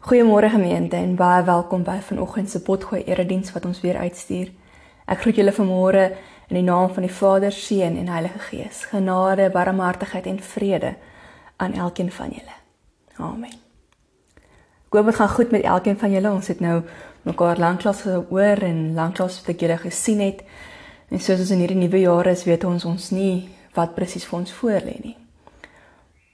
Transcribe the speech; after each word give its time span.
Goeiemôre 0.00 0.48
gemeente 0.48 0.96
en 0.96 1.10
baie 1.14 1.42
welkom 1.44 1.82
by 1.84 1.98
vanoggend 2.00 2.50
se 2.50 2.62
potgooi 2.64 3.02
erediens 3.04 3.52
wat 3.52 3.66
ons 3.68 3.82
weer 3.84 3.98
uitstuur. 4.00 4.48
Ek 5.04 5.20
groet 5.20 5.36
julle 5.36 5.52
vanmôre 5.52 6.06
in 6.48 6.56
die 6.56 6.64
naam 6.64 6.88
van 6.94 7.04
die 7.04 7.12
Vader, 7.12 7.52
Seun 7.52 7.98
en 8.00 8.08
Heilige 8.08 8.40
Gees. 8.46 8.86
Genade, 8.88 9.50
barmhartigheid 9.52 10.24
en 10.26 10.40
vrede 10.40 10.94
aan 11.56 11.76
elkeen 11.76 12.08
van 12.12 12.32
julle. 12.32 12.56
Amen. 13.16 13.52
Goeie 14.88 15.12
gaan 15.12 15.28
goed 15.28 15.50
met 15.50 15.68
elkeen 15.68 15.98
van 15.98 16.16
julle. 16.16 16.32
Ons 16.32 16.48
het 16.48 16.64
nou 16.64 16.80
mekaar 17.28 17.60
lanklaas 17.60 18.00
gehoor 18.08 18.64
en 18.64 18.94
lanklaas 18.94 19.42
wat 19.42 19.52
ek 19.52 19.66
julle 19.68 19.82
gesien 19.84 20.24
het. 20.24 20.40
En 21.12 21.20
soos 21.20 21.44
ons 21.44 21.52
in 21.52 21.60
hierdie 21.60 21.76
nuwe 21.76 22.00
jaar 22.00 22.32
is, 22.32 22.48
weet 22.48 22.64
ons 22.64 22.88
ons 22.88 23.10
nie 23.12 23.50
wat 23.76 23.92
presies 23.94 24.24
vir 24.24 24.40
ons 24.40 24.60
voorlê 24.62 24.96
nie. 25.04 25.18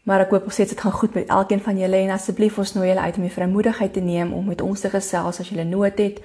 Maar 0.06 0.22
ek 0.22 0.36
hoop 0.36 0.44
ons 0.46 0.54
sê 0.54 0.64
dit 0.70 0.78
gaan 0.78 0.94
goed 0.94 1.16
met 1.18 1.30
elkeen 1.34 1.60
van 1.62 1.78
julle 1.82 1.98
en 2.04 2.12
asseblief 2.14 2.58
ons 2.62 2.72
nooi 2.76 2.86
julle 2.92 3.02
uit 3.02 3.16
om 3.18 3.24
die 3.26 3.32
vrymoedigheid 3.34 3.92
te 3.92 4.02
neem 4.04 4.30
om 4.36 4.44
met 4.46 4.60
ons 4.62 4.84
te 4.84 4.90
gesels 4.92 5.40
as 5.42 5.48
julle 5.50 5.64
nood 5.66 5.98
het 5.98 6.20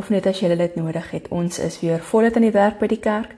of 0.00 0.08
net 0.08 0.26
as 0.30 0.40
julle 0.40 0.56
dit 0.56 0.78
nodig 0.80 1.10
het. 1.12 1.28
Ons 1.28 1.58
is 1.60 1.76
weer 1.82 2.00
volop 2.00 2.38
aan 2.40 2.46
die 2.46 2.54
werk 2.54 2.78
by 2.80 2.88
die 2.88 3.00
kerk. 3.04 3.34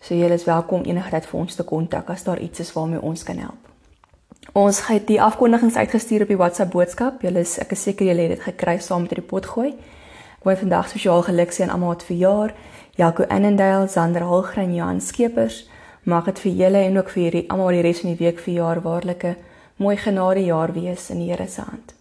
So 0.00 0.16
julle 0.16 0.38
is 0.38 0.46
welkom 0.48 0.86
enigheid 0.88 1.28
vir 1.28 1.40
ons 1.40 1.60
te 1.60 1.66
kontak 1.68 2.08
as 2.14 2.24
daar 2.24 2.40
iets 2.40 2.64
is 2.64 2.72
waarmee 2.72 3.02
ons 3.04 3.24
kan 3.28 3.42
help. 3.44 3.60
Ons 4.56 4.80
het 4.88 5.04
die 5.08 5.20
afkondigings 5.20 5.76
uitgestuur 5.76 6.24
op 6.24 6.32
die 6.32 6.40
WhatsApp 6.40 6.72
boodskap. 6.72 7.20
Julle 7.20 7.44
is 7.44 7.58
ek 7.60 7.76
is 7.76 7.84
seker 7.84 8.08
julle 8.08 8.24
het 8.24 8.38
dit 8.38 8.44
gekry 8.48 8.78
saam 8.80 9.04
met 9.04 9.12
die 9.12 9.28
pot 9.28 9.44
gooi. 9.44 9.74
Ek 10.40 10.48
wil 10.48 10.56
vandag 10.56 10.88
spesiaal 10.88 11.24
geluksig 11.28 11.66
aan 11.66 11.76
almal 11.76 11.98
wat 11.98 12.08
verjaar. 12.08 12.56
Jaco 12.96 13.28
Annandale, 13.28 13.88
Sander 13.92 14.24
Holgren, 14.24 14.72
Johan 14.72 15.00
Skeepers. 15.04 15.66
Mag 16.04 16.24
dit 16.24 16.38
vir 16.38 16.52
julle 16.52 16.80
en 16.84 16.98
ook 16.98 17.10
vir 17.14 17.22
hierdie 17.22 17.44
almal 17.48 17.72
die 17.72 17.82
res 17.82 18.00
van 18.02 18.10
die 18.12 18.20
week 18.20 18.40
vir 18.44 18.54
jaar 18.54 18.80
waarlike 18.84 19.36
mooi 19.80 19.96
genade 19.96 20.42
jaar 20.44 20.72
wees 20.72 21.10
in 21.10 21.22
die 21.22 21.30
Here 21.30 21.46
se 21.48 21.62
hand. 21.64 21.94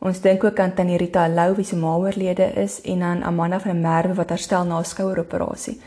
Ons 0.00 0.20
dink 0.24 0.44
ook 0.44 0.58
aan 0.58 0.72
Tannie 0.74 0.96
Rita 0.98 1.26
Lou 1.28 1.52
wie 1.54 1.64
se 1.64 1.76
ma 1.76 1.92
oorlede 1.96 2.48
is 2.56 2.80
en 2.88 3.02
aan 3.02 3.22
Amanda 3.22 3.60
van 3.60 3.70
der 3.70 3.82
Merwe 3.82 4.14
wat 4.14 4.30
herstel 4.30 4.64
na 4.64 4.78
'n 4.78 4.84
skoueroperasie. 4.84 5.80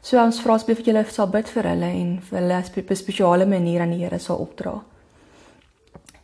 So 0.00 0.18
ons 0.18 0.40
vra 0.40 0.54
asseblief 0.54 0.78
dat 0.78 0.86
julle 0.86 1.04
sal 1.10 1.26
bid 1.26 1.48
vir 1.48 1.62
hulle 1.62 1.90
en 2.00 2.20
vir 2.20 2.38
hulle 2.38 2.62
op 2.76 2.90
'n 2.90 2.96
spesiale 2.96 3.46
manier 3.46 3.80
aan 3.80 3.90
die 3.90 4.04
Here 4.04 4.18
sal 4.18 4.36
opdra. 4.36 4.82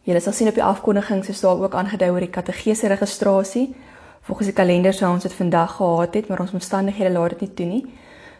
Julle 0.02 0.20
sal 0.20 0.32
sien 0.32 0.48
op 0.48 0.54
die 0.54 0.64
afkondiging 0.64 1.24
se 1.24 1.32
staan 1.32 1.60
ook 1.60 1.74
aangedui 1.74 2.10
oor 2.10 2.20
die 2.20 2.30
kategese 2.30 2.88
registrasie. 2.88 3.74
Volgens 4.22 4.46
die 4.48 4.54
kalender 4.54 4.92
sou 4.92 5.12
ons 5.12 5.22
dit 5.22 5.32
vandag 5.32 5.76
gehad 5.76 6.14
het, 6.14 6.28
maar 6.28 6.40
ons 6.40 6.52
omstandighede 6.52 7.10
laat 7.10 7.30
dit 7.30 7.40
nie 7.40 7.54
toe 7.54 7.66
nie. 7.66 7.84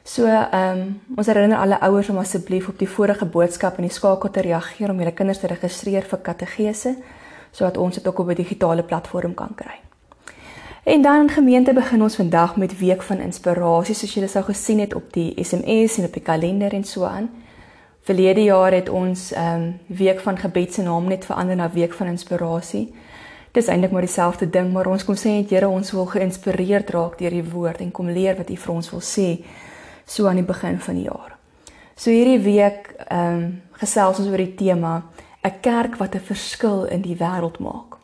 So, 0.08 0.24
ehm 0.24 0.78
um, 0.78 1.00
ons 1.20 1.26
herinner 1.28 1.58
alle 1.60 1.76
ouers 1.84 2.08
om 2.08 2.16
asseblief 2.18 2.68
op 2.68 2.78
die 2.80 2.88
vorige 2.88 3.26
boodskap 3.28 3.76
in 3.76 3.84
die 3.84 3.92
skakel 3.92 4.30
te 4.32 4.40
reageer 4.40 4.88
om 4.88 5.02
julle 5.02 5.12
kinders 5.12 5.42
te 5.42 5.50
registreer 5.50 6.06
vir 6.08 6.22
kategese 6.24 6.94
sodat 7.52 7.76
ons 7.76 7.98
dit 7.98 8.06
ook 8.08 8.22
op 8.24 8.30
'n 8.32 8.38
digitale 8.38 8.82
platform 8.82 9.34
kan 9.34 9.52
kry. 9.54 9.76
En 10.84 11.02
dan 11.02 11.20
in 11.20 11.28
gemeente 11.28 11.72
begin 11.72 12.02
ons 12.02 12.16
vandag 12.16 12.56
met 12.56 12.78
week 12.78 13.02
van 13.02 13.20
inspirasie 13.20 13.94
soos 13.94 14.14
julle 14.14 14.28
sou 14.28 14.44
gesien 14.44 14.78
het 14.78 14.94
op 14.94 15.12
die 15.12 15.44
SMS 15.44 15.98
en 15.98 16.04
op 16.04 16.12
die 16.12 16.22
kalender 16.22 16.72
en 16.72 16.84
so 16.84 17.04
aan. 17.04 17.30
Verlede 18.00 18.44
jaar 18.44 18.72
het 18.72 18.88
ons 18.88 19.32
ehm 19.32 19.62
um, 19.62 19.78
week 19.86 20.20
van 20.20 20.38
gebed 20.38 20.74
se 20.74 20.82
naam 20.82 21.08
net 21.08 21.24
verander 21.24 21.56
na 21.56 21.70
week 21.70 21.92
van 21.92 22.06
inspirasie. 22.06 22.94
Dit 23.52 23.62
is 23.62 23.68
eintlik 23.68 23.90
maar 23.90 24.06
dieselfde 24.06 24.50
ding, 24.50 24.72
maar 24.72 24.86
ons 24.86 25.04
kom 25.04 25.16
sê 25.16 25.28
net 25.28 25.50
Here, 25.50 25.68
ons 25.68 25.90
wil 25.92 26.06
geïnspireerd 26.06 26.90
raak 26.90 27.18
deur 27.18 27.30
die 27.30 27.50
woord 27.50 27.80
en 27.80 27.90
kom 27.90 28.08
leer 28.08 28.36
wat 28.36 28.50
U 28.50 28.56
vir 28.56 28.74
ons 28.74 28.90
wil 28.90 29.00
sê 29.00 29.44
so 30.08 30.26
aan 30.26 30.40
die 30.40 30.46
begin 30.46 30.80
van 30.80 30.94
die 30.94 31.04
jaar. 31.04 31.36
So 31.96 32.10
hierdie 32.10 32.40
week 32.40 32.94
ehm 33.08 33.34
um, 33.34 33.62
gesels 33.78 34.18
ons 34.18 34.28
oor 34.28 34.42
die 34.42 34.54
tema 34.58 35.02
'n 35.44 35.60
kerk 35.60 35.96
wat 35.98 36.14
'n 36.14 36.20
verskil 36.20 36.84
in 36.84 37.02
die 37.02 37.16
wêreld 37.16 37.58
maak. 37.58 37.98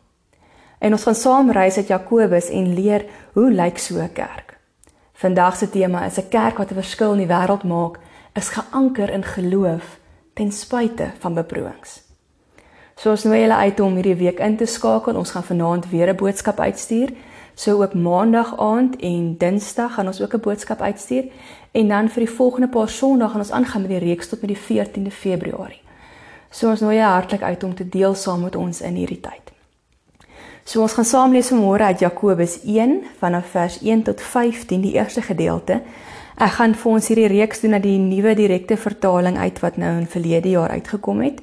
En 0.79 0.91
ons 0.91 1.03
gaan 1.03 1.15
saam 1.15 1.51
reis 1.51 1.77
uit 1.77 1.87
Jakobus 1.87 2.49
en 2.49 2.73
leer 2.73 3.05
hoe 3.33 3.51
lyk 3.51 3.77
so 3.77 3.99
'n 3.99 4.13
kerk. 4.13 4.57
Vandag 5.13 5.55
se 5.55 5.69
tema 5.69 6.05
is 6.05 6.17
'n 6.17 6.29
kerk 6.29 6.57
wat 6.57 6.71
'n 6.71 6.81
verskil 6.81 7.11
in 7.11 7.27
die 7.27 7.35
wêreld 7.35 7.63
maak, 7.63 7.99
is 8.33 8.49
geanker 8.49 9.09
in 9.09 9.23
geloof 9.23 9.99
ten 10.33 10.51
spyte 10.51 11.11
van 11.19 11.33
beproewings. 11.33 12.01
So 12.95 13.09
ons 13.09 13.23
nooi 13.23 13.39
julle 13.39 13.55
uit 13.55 13.79
om 13.79 13.95
hierdie 13.95 14.15
week 14.15 14.39
in 14.39 14.57
te 14.57 14.65
skakel. 14.65 15.15
Ons 15.15 15.31
gaan 15.31 15.43
vanaand 15.43 15.89
weer 15.89 16.09
'n 16.09 16.15
boodskap 16.15 16.59
uitstuur. 16.59 17.09
So 17.55 17.81
ook 17.81 17.93
maandag 17.93 18.59
aand 18.59 18.95
en 18.95 19.35
dinsdag 19.37 19.93
gaan 19.93 20.07
ons 20.07 20.21
ook 20.21 20.33
'n 20.33 20.39
boodskap 20.39 20.81
uitstuur 20.81 21.25
en 21.71 21.87
dan 21.87 22.09
vir 22.09 22.25
die 22.25 22.35
volgende 22.35 22.67
paar 22.67 22.89
Sondae 22.89 23.29
gaan 23.29 23.39
ons 23.39 23.51
aangaan 23.51 23.81
met 23.81 23.89
die 23.89 23.99
reeks 23.99 24.29
tot 24.29 24.41
met 24.41 24.49
die 24.49 24.63
14de 24.67 25.11
Februarie. 25.11 25.81
So 26.49 26.69
ons 26.69 26.79
nooi 26.79 26.95
jou 26.95 27.11
hartlik 27.11 27.41
uit 27.41 27.63
om 27.63 27.75
te 27.75 27.89
deel 27.89 28.13
saam 28.15 28.41
met 28.41 28.55
ons 28.55 28.81
in 28.81 28.95
hierdie 28.95 29.19
tyd. 29.19 29.51
So 30.63 30.81
ons 30.81 30.93
gaan 30.93 31.05
saam 31.05 31.31
lees 31.31 31.51
vanmôre 31.51 31.83
uit 31.83 31.99
Jakobus 31.99 32.59
1 32.63 33.03
vanaf 33.19 33.45
vers 33.45 33.81
1 33.81 34.03
tot 34.03 34.21
15 34.21 34.81
die 34.81 34.93
eerste 34.93 35.21
gedeelte. 35.21 35.81
Ek 36.35 36.51
gaan 36.51 36.75
vir 36.75 36.91
ons 36.91 37.07
hierdie 37.07 37.27
reeks 37.27 37.61
doen 37.61 37.71
na 37.71 37.79
die 37.79 37.97
nuwe 37.97 38.35
direkte 38.35 38.77
vertaling 38.77 39.37
uit 39.37 39.59
wat 39.59 39.77
nou 39.77 39.99
in 39.99 40.07
verlede 40.07 40.49
jaar 40.49 40.69
uitgekom 40.69 41.21
het. 41.21 41.41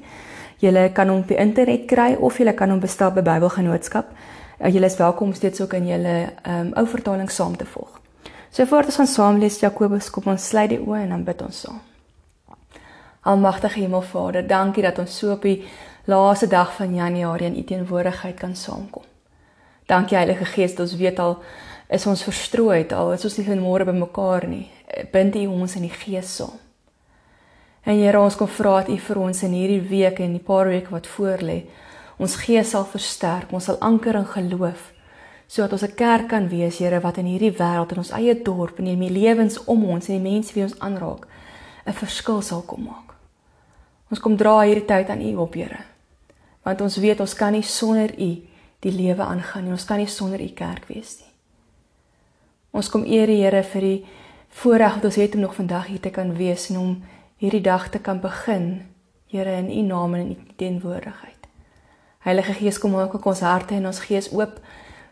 Julle 0.57 0.91
kan 0.93 1.09
hom 1.09 1.23
op 1.23 1.27
die 1.27 1.37
internet 1.37 1.87
kry 1.87 2.13
of 2.19 2.37
julle 2.37 2.53
kan 2.53 2.69
hom 2.69 2.79
bestel 2.79 3.11
by 3.11 3.21
Bybelgenootskap. 3.21 4.11
Uh, 4.59 4.69
julle 4.73 4.85
is 4.85 4.97
welkom 4.97 5.33
steeds 5.33 5.61
ook 5.61 5.73
in 5.73 5.87
julle 5.87 6.33
um, 6.47 6.71
ou 6.77 6.85
vertaling 6.87 7.31
saam 7.31 7.55
te 7.57 7.65
volg. 7.65 7.99
So 8.53 8.65
voordat 8.65 8.91
ons 8.91 8.99
gaan 9.01 9.07
saam 9.07 9.39
lees 9.41 9.59
Jakobus, 9.59 10.11
kom 10.13 10.29
ons 10.29 10.47
sluit 10.47 10.69
die 10.69 10.81
oë 10.81 10.99
en 11.07 11.15
dan 11.15 11.23
bid 11.25 11.41
ons 11.41 11.63
saam. 11.65 11.79
Almagtige 13.23 13.79
Hemelvader, 13.79 14.45
dankie 14.47 14.83
dat 14.83 14.99
ons 14.99 15.17
so 15.17 15.31
op 15.33 15.41
die 15.47 15.63
laaste 16.05 16.47
dag 16.47 16.73
van 16.75 16.93
Januarie 16.95 17.47
in 17.47 17.57
U 17.57 17.63
teenwoordigheid 17.63 18.37
kan 18.39 18.55
saamkom. 18.55 19.05
Dankie 19.87 20.17
Heilige 20.17 20.45
Gees, 20.45 20.75
ons 20.79 20.95
weet 20.99 21.19
al 21.19 21.39
is 21.89 22.05
ons 22.05 22.23
verstrooi, 22.23 22.83
al 22.93 23.13
is 23.15 23.25
ons 23.25 23.37
nie 23.39 23.47
vanmôre 23.47 23.87
bymekaar 23.89 24.47
nie. 24.47 24.67
Bind 25.11 25.35
U 25.39 25.47
ons 25.47 25.75
in 25.79 25.87
die 25.87 25.95
Gees 25.95 26.35
saam. 26.35 26.59
En 27.83 27.97
Here, 27.97 28.19
ons 28.19 28.37
kom 28.39 28.47
vra 28.47 28.77
dat 28.81 28.93
U 28.93 28.97
vir 29.07 29.19
ons 29.19 29.43
in 29.43 29.55
hierdie 29.57 29.81
week 29.89 30.21
en 30.23 30.37
die 30.37 30.43
paar 30.43 30.69
weke 30.71 30.93
wat 30.93 31.09
voorlê, 31.17 31.63
ons 32.23 32.35
gees 32.41 32.69
sal 32.73 32.85
versterk, 32.87 33.51
ons 33.53 33.69
sal 33.69 33.79
anker 33.81 34.15
in 34.19 34.27
geloof 34.27 34.89
sodat 35.53 35.73
ons 35.73 35.83
'n 35.83 35.95
kerk 35.95 36.27
kan 36.29 36.47
wees, 36.49 36.79
Here, 36.79 36.99
wat 36.99 37.17
in 37.17 37.25
hierdie 37.25 37.51
wêreld 37.51 37.91
in 37.91 37.97
ons 37.97 38.11
eie 38.11 38.41
dorp 38.41 38.79
en 38.79 38.87
in 38.87 38.99
die 38.99 39.09
lewens 39.09 39.63
om 39.65 39.85
ons 39.85 40.09
en 40.09 40.15
die 40.21 40.31
mense 40.31 40.53
wie 40.53 40.63
ons 40.63 40.79
aanraak, 40.79 41.27
'n 41.85 41.93
verskil 41.93 42.41
sal 42.41 42.61
kom 42.61 42.83
maak. 42.83 43.13
Ons 44.09 44.19
kom 44.19 44.35
dra 44.37 44.61
hierdie 44.61 44.85
tyd 44.85 45.09
aan 45.09 45.21
U 45.21 45.35
op, 45.35 45.53
Here. 45.53 45.79
Want 46.63 46.81
ons 46.81 46.97
weet 46.97 47.19
ons 47.19 47.33
kan 47.33 47.51
nie 47.51 47.63
sonder 47.63 48.11
U 48.19 48.29
die 48.79 48.91
lewe 48.91 49.23
aangaan 49.23 49.63
nie. 49.63 49.71
Ons 49.71 49.85
kan 49.85 49.97
nie 49.97 50.07
sonder 50.07 50.41
U 50.41 50.47
kerk 50.47 50.85
wees 50.87 51.17
nie. 51.19 51.31
Ons 52.71 52.89
kom 52.89 53.05
eer 53.05 53.27
die 53.27 53.41
Here 53.41 53.63
vir 53.63 53.81
die 53.81 54.05
voorreg 54.49 54.93
wat 54.95 55.05
ons 55.05 55.15
het 55.15 55.35
om 55.35 55.41
nog 55.41 55.55
vandag 55.55 55.87
hier 55.87 55.99
te 55.99 56.09
kan 56.09 56.35
wees 56.37 56.69
en 56.69 56.77
om 56.77 57.03
hierdie 57.37 57.61
dag 57.61 57.89
te 57.89 57.99
kan 57.99 58.21
begin, 58.21 58.85
Here, 59.27 59.57
in 59.57 59.71
U 59.71 59.81
naam 59.81 60.13
en 60.13 60.21
in 60.21 60.31
U 60.31 60.53
teenwoordigheid. 60.55 61.32
Heilige 62.23 62.53
Gees 62.53 62.79
kom 62.79 62.93
maak 62.95 63.15
ook 63.15 63.25
ons 63.25 63.43
harte 63.43 63.75
en 63.75 63.89
ons 63.89 63.99
gees 63.99 64.29
oop 64.31 64.59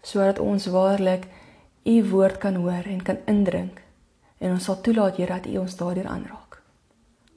sodat 0.01 0.39
ons 0.39 0.65
waarlik 0.71 1.27
u 1.83 1.95
woord 2.09 2.37
kan 2.39 2.55
hoor 2.55 2.87
en 2.87 3.01
kan 3.03 3.19
indrink 3.27 3.81
en 4.39 4.55
ons 4.55 4.63
sal 4.63 4.79
toelaat 4.81 5.19
Here 5.19 5.33
dat 5.33 5.45
u 5.45 5.57
ons 5.57 5.75
daardeur 5.75 6.07
aanraak. 6.07 6.61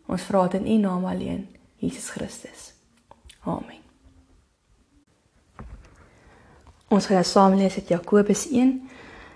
Ons 0.07 0.23
vra 0.23 0.47
dit 0.49 0.61
in 0.62 0.79
u 0.79 0.79
naam 0.87 1.05
alleen, 1.05 1.49
Jesus 1.77 2.09
Christus. 2.15 2.73
Amen. 3.43 3.83
Ons 6.89 7.06
gaan 7.11 7.25
saam 7.25 7.59
lees 7.59 7.77
uit 7.77 7.89
Jakobus 7.89 8.47
1 8.51 8.79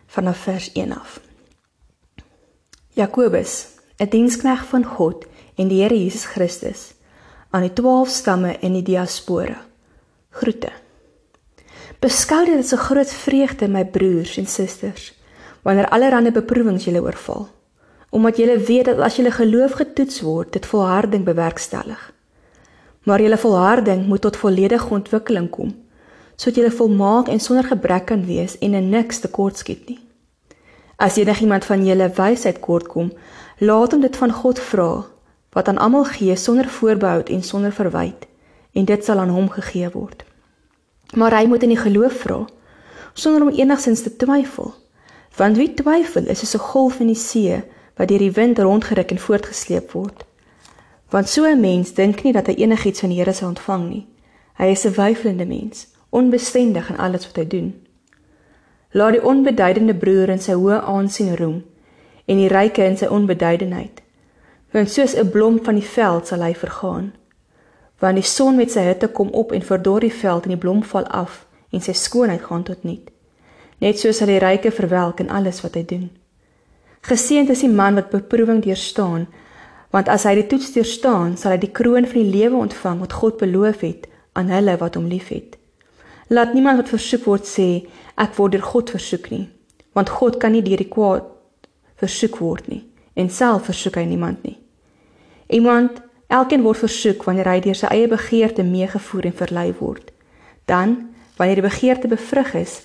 vanaf 0.06 0.44
vers 0.46 0.72
1 0.72 0.92
af. 0.92 1.20
Jakobus, 2.94 3.66
'n 3.98 4.08
diensknegt 4.08 4.66
van 4.66 4.84
God 4.84 5.26
en 5.54 5.68
die 5.68 5.82
Here 5.82 5.98
Jesus 5.98 6.24
Christus 6.24 6.94
aan 7.50 7.62
die 7.62 7.72
12 7.72 8.08
stamme 8.08 8.58
in 8.60 8.72
die 8.72 8.82
diaspora 8.82 9.67
Groete. 10.38 10.70
Beskou 11.98 12.44
dit 12.46 12.58
as 12.58 12.72
'n 12.72 12.84
groot 12.88 13.12
vreugde 13.24 13.68
my 13.68 13.84
broers 13.84 14.36
en 14.36 14.46
susters 14.46 15.14
wanneer 15.62 15.88
allerlei 15.88 16.30
beproewings 16.30 16.84
julle 16.84 17.02
oorval, 17.02 17.48
omdat 18.10 18.36
julle 18.36 18.58
weet 18.58 18.84
dat 18.84 18.98
as 18.98 19.16
julle 19.16 19.30
geloof 19.30 19.72
getoets 19.72 20.20
word, 20.20 20.52
dit 20.52 20.66
volharding 20.66 21.24
bewerkstellig. 21.24 22.12
Maar 23.02 23.20
julle 23.20 23.36
volharding 23.36 24.06
moet 24.06 24.20
tot 24.20 24.36
volledige 24.36 24.88
ontwikkeling 24.88 25.50
kom, 25.50 25.74
sodat 26.36 26.56
julle 26.56 26.70
volmaak 26.70 27.28
en 27.28 27.40
sonder 27.40 27.64
gebrek 27.64 28.06
kan 28.06 28.24
wees 28.24 28.58
en 28.58 28.74
in 28.74 28.88
niks 28.88 29.18
tekortskiet 29.18 29.88
nie. 29.88 30.00
As 30.96 31.16
enigiemand 31.16 31.64
van 31.64 31.86
julle 31.86 32.10
wysheid 32.14 32.60
kortkom, 32.60 33.12
laat 33.58 33.92
hom 33.92 34.00
dit 34.00 34.16
van 34.16 34.32
God 34.32 34.58
vra, 34.58 35.04
wat 35.52 35.68
aan 35.68 35.78
almal 35.78 36.04
gee 36.04 36.36
sonder 36.36 36.68
voorbehou 36.68 37.22
en 37.22 37.42
sonder 37.42 37.72
verwyte 37.72 38.26
en 38.72 38.84
dit 38.84 39.04
sal 39.04 39.18
aan 39.18 39.34
hom 39.34 39.50
gegee 39.50 39.90
word. 39.90 40.27
Maar 41.16 41.38
hy 41.38 41.46
moet 41.46 41.62
in 41.62 41.68
die 41.68 41.80
geloof 41.80 42.12
vra 42.12 42.46
sonder 43.18 43.42
om 43.42 43.54
enigsins 43.54 44.02
te 44.02 44.16
twyfel. 44.16 44.74
Want 45.36 45.56
wie 45.56 45.74
twyfel 45.74 46.26
is 46.26 46.38
soos 46.38 46.54
'n 46.54 46.68
golf 46.70 47.00
in 47.00 47.06
die 47.06 47.18
see 47.18 47.62
wat 47.96 48.08
deur 48.08 48.18
die 48.18 48.32
wind 48.32 48.58
rondgeruk 48.58 49.10
en 49.10 49.18
voortgesleep 49.18 49.92
word. 49.92 50.24
Want 51.10 51.28
so 51.28 51.44
'n 51.44 51.60
mens 51.60 51.94
dink 51.94 52.22
nie 52.22 52.32
dat 52.32 52.46
hy 52.46 52.54
enigiets 52.54 53.00
van 53.00 53.08
die 53.08 53.18
Here 53.18 53.32
sal 53.32 53.48
ontvang 53.48 53.88
nie. 53.88 54.06
Hy 54.54 54.66
is 54.66 54.84
'n 54.84 54.94
weifelende 54.94 55.46
mens, 55.46 55.86
onbestendig 56.10 56.90
in 56.90 56.98
alles 56.98 57.26
wat 57.26 57.36
hy 57.36 57.46
doen. 57.46 57.86
Laat 58.90 59.12
die 59.12 59.24
onbeduidende 59.24 59.94
broer 59.94 60.28
in 60.28 60.40
sy 60.40 60.52
hoë 60.52 60.82
aansien 60.82 61.36
roem 61.36 61.64
en 62.24 62.36
die 62.36 62.48
ryke 62.48 62.84
in 62.84 62.96
sy 62.96 63.06
onbeduidendheid. 63.06 64.02
Want 64.70 64.90
soos 64.90 65.14
'n 65.14 65.30
blom 65.30 65.64
van 65.64 65.74
die 65.74 65.88
veld 65.88 66.26
sal 66.26 66.40
hy 66.40 66.54
vergaan. 66.54 67.12
Want 67.98 68.20
die 68.20 68.26
son 68.26 68.56
met 68.56 68.70
sy 68.70 68.84
hitte 68.86 69.08
kom 69.08 69.30
op 69.34 69.52
en 69.52 69.64
verdor 69.64 70.04
die 70.04 70.14
veld 70.14 70.46
en 70.46 70.54
die 70.54 70.60
blom 70.60 70.82
val 70.86 71.06
af 71.06 71.44
en 71.74 71.82
sy 71.82 71.92
skoonheid 71.92 72.44
gaan 72.46 72.62
tot 72.64 72.84
niet. 72.86 73.10
Net 73.82 73.98
so 73.98 74.12
sal 74.12 74.30
die 74.30 74.40
ryke 74.42 74.70
verwelk 74.74 75.20
in 75.22 75.30
alles 75.30 75.60
wat 75.62 75.76
hy 75.78 75.84
doen. 75.86 76.08
Geseënd 77.06 77.50
is 77.54 77.62
die 77.62 77.70
man 77.70 77.98
wat 77.98 78.10
beproewing 78.10 78.62
deurstaan, 78.64 79.26
want 79.94 80.10
as 80.12 80.26
hy 80.28 80.34
die 80.40 80.48
toets 80.50 80.72
deurstaan, 80.74 81.36
sal 81.38 81.54
hy 81.54 81.60
die 81.62 81.72
kroon 81.72 82.06
van 82.08 82.20
die 82.20 82.32
lewe 82.32 82.58
ontvang 82.58 82.98
wat 83.04 83.14
God 83.20 83.38
beloof 83.40 83.84
het 83.86 84.08
aan 84.38 84.50
hulle 84.52 84.74
wat 84.80 84.98
hom 84.98 85.06
liefhet. 85.08 85.56
Laat 86.28 86.52
niemand 86.54 86.82
wat 86.82 86.92
versoek 86.92 87.24
word 87.24 87.48
sê 87.48 87.68
ek 88.20 88.34
word 88.36 88.56
deur 88.56 88.66
God 88.66 88.92
versoek 88.92 89.30
nie, 89.32 89.46
want 89.96 90.12
God 90.12 90.36
kan 90.42 90.52
nie 90.52 90.64
deur 90.66 90.82
die 90.82 90.90
kwaad 90.90 91.24
versoek 91.98 92.38
word 92.42 92.68
nie 92.68 92.84
en 93.18 93.30
self 93.32 93.66
versoek 93.66 93.96
hy 93.98 94.04
niemand 94.06 94.44
nie. 94.46 94.58
Iemand, 95.50 96.02
elkeen 96.28 96.62
word 96.62 96.84
versoek 96.84 97.24
wanneer 97.24 97.48
hy 97.48 97.60
deur 97.64 97.78
sy 97.78 97.88
eie 97.92 98.08
begeerte 98.08 98.64
meegevoer 98.64 99.30
en 99.30 99.36
verlei 99.36 99.68
word. 99.80 100.12
Dan, 100.68 100.96
wanneer 101.36 101.62
die 101.62 101.68
begeerte 101.68 102.08
bevrug 102.08 102.52
is, 102.60 102.82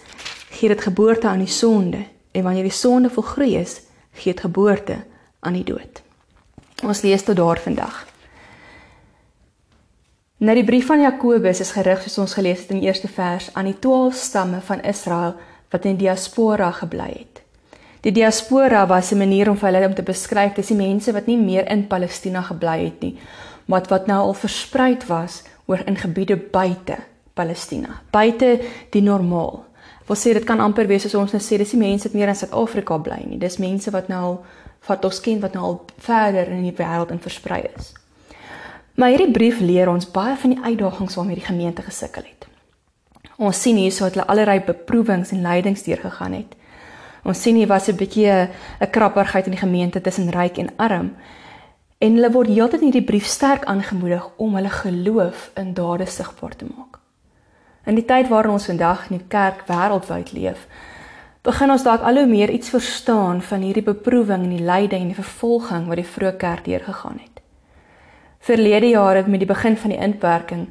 gee 0.56 0.72
dit 0.72 0.82
geboorte 0.82 1.28
aan 1.28 1.44
die 1.44 1.52
sonde 1.52 2.06
en 2.32 2.44
wanneer 2.44 2.70
die 2.70 2.76
sonde 2.76 3.12
volgroei 3.12 3.56
is, 3.60 3.82
gee 4.16 4.34
dit 4.34 4.46
geboorte 4.46 5.04
aan 5.44 5.60
die 5.60 5.68
dood. 5.68 6.02
Ons 6.84 7.04
lees 7.04 7.24
tot 7.24 7.38
daar 7.38 7.60
vandag. 7.60 8.06
Na 10.44 10.56
die 10.56 10.66
brief 10.68 10.90
van 10.90 11.00
Jakobus 11.00 11.62
is 11.64 11.72
gerig 11.72 12.02
soos 12.04 12.18
ons 12.20 12.34
gelees 12.36 12.64
het 12.64 12.74
in 12.74 12.82
die 12.82 12.90
eerste 12.90 13.08
vers 13.08 13.52
aan 13.54 13.70
die 13.70 13.80
12 13.80 14.16
stamme 14.20 14.60
van 14.66 14.82
Israel 14.84 15.38
wat 15.72 15.86
in 15.86 16.00
diaspora 16.00 16.72
gebly 16.72 17.12
het. 17.12 17.43
Die 18.04 18.12
diaspora 18.12 18.88
was 18.88 19.12
'n 19.12 19.18
manier 19.18 19.50
om 19.50 19.58
vir 19.58 19.72
hulle 19.72 19.88
om 19.88 19.94
te 19.94 20.04
beskryf 20.04 20.54
dis 20.54 20.68
die 20.68 20.76
mense 20.76 21.12
wat 21.14 21.26
nie 21.26 21.38
meer 21.38 21.72
in 21.72 21.88
Palestina 21.88 22.42
gebly 22.42 22.84
het 22.84 23.02
nie, 23.02 23.18
maar 23.66 23.84
wat 23.88 24.08
nou 24.08 24.20
al 24.20 24.34
versprei 24.34 24.98
was 25.08 25.44
oor 25.66 25.80
in 25.86 25.96
gebiede 25.96 26.36
buite 26.38 26.98
Palestina, 27.34 28.02
buite 28.12 28.60
die 28.90 29.02
normaal. 29.02 29.66
Wat 30.06 30.18
sê 30.18 30.34
dit 30.34 30.44
kan 30.44 30.60
amper 30.60 30.88
wees 30.88 31.06
as 31.06 31.16
ons 31.16 31.32
nou 31.32 31.42
sê 31.42 31.58
dis 31.58 31.72
die 31.72 31.80
mense 31.80 32.04
wat 32.04 32.14
meer 32.14 32.28
in 32.28 32.36
Suid-Afrika 32.36 32.98
bly 32.98 33.24
nie. 33.26 33.38
Dis 33.38 33.58
mense 33.58 33.92
wat 33.92 34.08
nou 34.08 34.22
al 34.24 34.46
wat 34.88 35.06
ons 35.06 35.22
ken 35.22 35.40
wat 35.40 35.54
nou 35.54 35.64
al 35.64 35.86
verder 35.98 36.48
in 36.52 36.64
die 36.64 36.76
wêreld 36.76 37.12
in 37.12 37.20
versprei 37.20 37.62
is. 37.78 37.94
Maar 38.96 39.10
hierdie 39.10 39.32
brief 39.32 39.60
leer 39.60 39.90
ons 39.90 40.12
baie 40.12 40.36
van 40.38 40.50
die 40.50 40.64
uitdagings 40.64 41.16
waarmee 41.16 41.36
die 41.36 41.46
gemeente 41.46 41.82
gesukkel 41.82 42.24
het. 42.24 42.48
Ons 43.38 43.62
sien 43.62 43.78
hierso 43.78 44.04
dat 44.04 44.14
hulle 44.14 44.28
allerlei 44.28 44.60
beproewings 44.60 45.32
en 45.32 45.42
lydings 45.42 45.84
deurgegaan 45.84 46.34
het. 46.34 46.56
Ons 47.24 47.42
sien 47.42 47.56
hier 47.56 47.68
was 47.68 47.88
'n 47.88 47.96
bietjie 47.96 48.28
'n 48.30 48.90
krappigheid 48.92 49.46
in 49.46 49.52
die 49.52 49.66
gemeente 49.66 50.02
tussen 50.02 50.30
ryk 50.30 50.58
en 50.58 50.70
arm. 50.78 51.16
En 51.98 52.16
hulle 52.16 52.32
word 52.32 52.48
heeltyd 52.48 52.82
in 52.82 52.92
hierdie 52.92 53.10
brief 53.12 53.26
sterk 53.26 53.64
aangemoedig 53.64 54.30
om 54.38 54.56
hulle 54.56 54.70
geloof 54.70 55.52
in 55.56 55.74
dade 55.74 56.06
sigbaar 56.06 56.56
te 56.56 56.66
maak. 56.66 57.00
In 57.86 57.96
die 57.96 58.06
tyd 58.06 58.28
waarin 58.28 58.52
ons 58.52 58.66
vandag 58.66 59.10
in 59.10 59.18
die 59.18 59.28
kerk 59.28 59.64
wêreldwyd 59.68 60.32
leef, 60.32 60.68
begin 61.42 61.72
ons 61.72 61.84
dalk 61.84 62.02
al 62.02 62.16
hoe 62.16 62.26
meer 62.26 62.50
iets 62.50 62.70
verstaan 62.70 63.42
van 63.42 63.62
hierdie 63.62 63.84
beproewing 63.84 64.44
en 64.44 64.56
die 64.56 64.66
lyding 64.66 65.02
en 65.02 65.12
die 65.12 65.24
vervolging 65.24 65.88
wat 65.88 66.00
die 66.00 66.12
vroeë 66.16 66.38
kerk 66.38 66.66
deurgegaan 66.66 67.20
het. 67.20 67.42
Verlede 68.40 68.90
jare 68.90 69.24
met 69.28 69.40
die 69.40 69.48
begin 69.48 69.78
van 69.78 69.90
die 69.90 70.00
inperking 70.00 70.68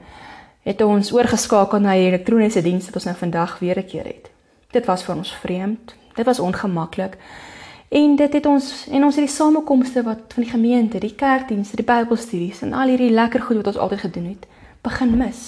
het 0.63 0.83
ons 0.83 1.13
oorgeskakel 1.13 1.81
na 1.81 1.97
die 1.97 2.09
elektroniese 2.09 2.63
dienste 2.63 2.93
wat 2.93 3.03
ons 3.03 3.05
nou 3.05 3.17
vandag 3.17 3.59
weer 3.59 3.79
'n 3.79 3.87
keer 3.87 4.05
het. 4.05 4.31
Dit 4.71 4.87
was 4.87 5.03
vir 5.05 5.17
ons 5.17 5.35
vreemd, 5.35 5.95
dit 6.15 6.25
was 6.25 6.39
ongemaklik. 6.39 7.17
En 7.93 8.17
dit 8.17 8.33
het 8.33 8.47
ons 8.47 8.87
en 8.89 9.05
ons 9.05 9.17
het 9.17 9.27
die 9.27 9.35
samekomste 9.35 10.03
wat 10.03 10.33
van 10.35 10.43
die 10.43 10.53
gemeente, 10.53 10.99
die 10.99 11.15
kerkdienste, 11.15 11.77
die 11.77 11.85
Bybelstudies 11.85 12.63
en 12.63 12.73
al 12.73 12.89
hierdie 12.89 13.11
lekker 13.13 13.41
goed 13.41 13.57
wat 13.57 13.67
ons 13.67 13.77
altyd 13.77 14.01
gedoen 14.01 14.29
het, 14.33 14.47
begin 14.81 15.17
mis. 15.17 15.43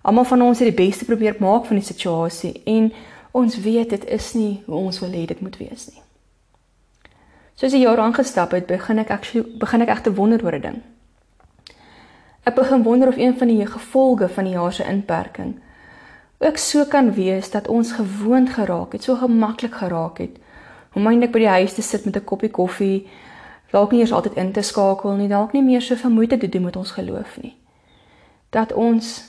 Almal 0.00 0.24
van 0.24 0.42
ons 0.42 0.58
het 0.58 0.70
die 0.70 0.86
beste 0.86 1.04
probeer 1.04 1.36
maak 1.38 1.66
van 1.68 1.76
die 1.76 1.84
situasie 1.84 2.62
en 2.64 2.92
ons 3.36 3.58
weet 3.60 3.90
dit 3.90 4.06
is 4.08 4.32
nie 4.32 4.62
hoe 4.66 4.76
ons 4.76 5.00
wil 5.00 5.12
hê 5.12 5.26
dit 5.28 5.40
moet 5.40 5.58
wees 5.60 5.90
nie. 5.92 6.00
Soos 7.54 7.76
die 7.76 7.82
jaar 7.84 8.00
aangestap 8.00 8.54
het, 8.56 8.64
begin 8.66 8.98
ek 9.02 9.10
actually 9.12 9.44
begin 9.60 9.84
ek 9.84 9.92
egte 9.92 10.14
wonder 10.16 10.40
oor 10.44 10.56
'n 10.56 10.60
ding. 10.60 10.78
Ek 12.48 12.54
begin 12.54 12.82
wonder 12.82 13.08
of 13.08 13.16
een 13.16 13.36
van 13.38 13.48
die 13.48 13.66
gevolge 13.66 14.28
van 14.28 14.44
die 14.44 14.52
jaar 14.52 14.72
se 14.72 14.84
inperking 14.84 15.60
ook 16.40 16.56
so 16.56 16.84
kan 16.84 17.12
wees 17.12 17.50
dat 17.50 17.68
ons 17.68 17.92
gewoond 17.92 18.50
geraak 18.50 18.92
het, 18.92 19.02
so 19.02 19.14
gemaklik 19.14 19.74
geraak 19.74 20.18
het 20.18 20.38
om 20.94 21.06
eintlik 21.06 21.30
by 21.30 21.38
die 21.44 21.52
huis 21.60 21.74
te 21.76 21.82
sit 21.82 22.04
met 22.04 22.16
'n 22.16 22.24
koppie 22.24 22.50
koffie, 22.50 23.08
dalk 23.70 23.90
nie 23.90 24.00
eers 24.00 24.12
altyd 24.12 24.34
in 24.34 24.52
te 24.52 24.62
skakel 24.62 25.12
nie, 25.14 25.28
dalk 25.28 25.52
nie 25.52 25.62
meer 25.62 25.82
so 25.82 25.94
veel 25.94 26.10
moeite 26.10 26.38
te 26.38 26.48
doen 26.48 26.62
met 26.62 26.76
ons 26.76 26.90
geloof 26.90 27.38
nie. 27.42 27.56
Dat 28.50 28.72
ons 28.72 29.22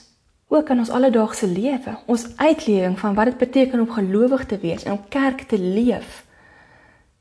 ook 0.48 0.68
in 0.68 0.78
ons 0.78 0.90
alledaagse 0.90 1.46
lewe, 1.46 1.96
ons 2.06 2.36
uitlewing 2.36 2.98
van 2.98 3.14
wat 3.14 3.24
dit 3.24 3.38
beteken 3.38 3.80
om 3.80 3.90
gelowig 3.90 4.46
te 4.46 4.58
wees 4.58 4.82
en 4.82 4.92
om 4.92 5.08
kerk 5.08 5.40
te 5.40 5.58
leef, 5.58 6.24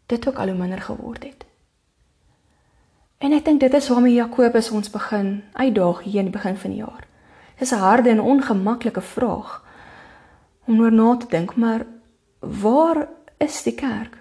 dit 0.06 0.28
ook 0.28 0.38
al 0.38 0.48
hoe 0.48 0.58
minder 0.58 0.82
geword 0.82 1.24
het. 1.24 1.46
En 3.18 3.32
ek 3.32 3.46
dink 3.46 3.60
dit 3.60 3.74
is 3.74 3.88
waarmee 3.88 4.14
Jakobus 4.14 4.72
ons 4.72 4.90
begin 4.90 5.44
uitdaag 5.54 6.04
hier 6.04 6.20
in 6.20 6.32
die 6.32 6.38
begin 6.38 6.58
van 6.58 6.70
die 6.70 6.80
jaar. 6.80 7.08
Dis 7.60 7.72
'n 7.72 7.76
harde 7.76 8.10
en 8.10 8.22
ongemaklike 8.22 9.02
vraag 9.02 9.62
om 10.72 10.80
oor 10.80 10.94
na 10.96 11.16
te 11.20 11.28
dink, 11.30 11.56
maar 11.60 11.86
waar 12.40 13.08
is 13.44 13.60
die 13.68 13.76
kerk? 13.76 14.16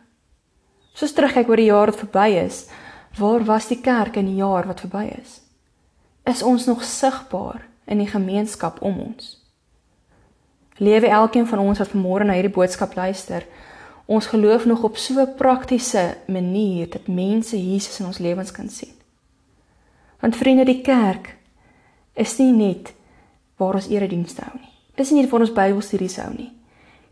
Soos 0.93 1.14
terugkyk 1.14 1.49
oor 1.49 1.61
die 1.61 1.70
jaar 1.70 1.93
wat 1.93 2.02
verby 2.02 2.29
is, 2.43 2.64
waar 3.19 3.44
was 3.47 3.70
die 3.70 3.81
kerk 3.81 4.19
in 4.20 4.29
die 4.31 4.41
jaar 4.43 4.67
wat 4.67 4.82
verby 4.82 5.06
is? 5.14 5.38
Is 6.29 6.43
ons 6.43 6.67
nog 6.67 6.82
sigbaar 6.85 7.62
in 7.87 8.02
die 8.02 8.11
gemeenskap 8.11 8.82
om 8.82 8.99
ons? 9.06 9.37
Lewe 10.81 11.08
elkeen 11.12 11.47
van 11.47 11.62
ons 11.62 11.81
wat 11.81 11.93
vanmôre 11.93 12.26
na 12.26 12.37
hierdie 12.37 12.55
boodskap 12.55 12.94
luister, 12.97 13.47
ons 14.11 14.26
geloof 14.26 14.67
nog 14.67 14.82
op 14.85 14.97
so 14.97 15.20
'n 15.20 15.35
praktiese 15.37 16.17
manier 16.26 16.88
dat 16.91 17.06
mense 17.06 17.56
Jesus 17.56 18.00
in 18.00 18.06
ons 18.06 18.19
lewens 18.19 18.50
kan 18.50 18.69
sien. 18.69 18.94
Want 20.20 20.37
vriende, 20.37 20.64
die 20.64 20.81
kerk 20.81 21.37
is 22.14 22.38
nie 22.38 22.52
net 22.52 22.93
waar 23.56 23.75
ons 23.75 23.88
eredienste 23.88 24.43
hou 24.44 24.58
nie. 24.58 24.69
Dis 25.00 25.14
nie 25.17 25.25
waar 25.31 25.47
ons 25.47 25.55
Bybelstudies 25.56 26.19
hou 26.21 26.28
nie. 26.35 26.50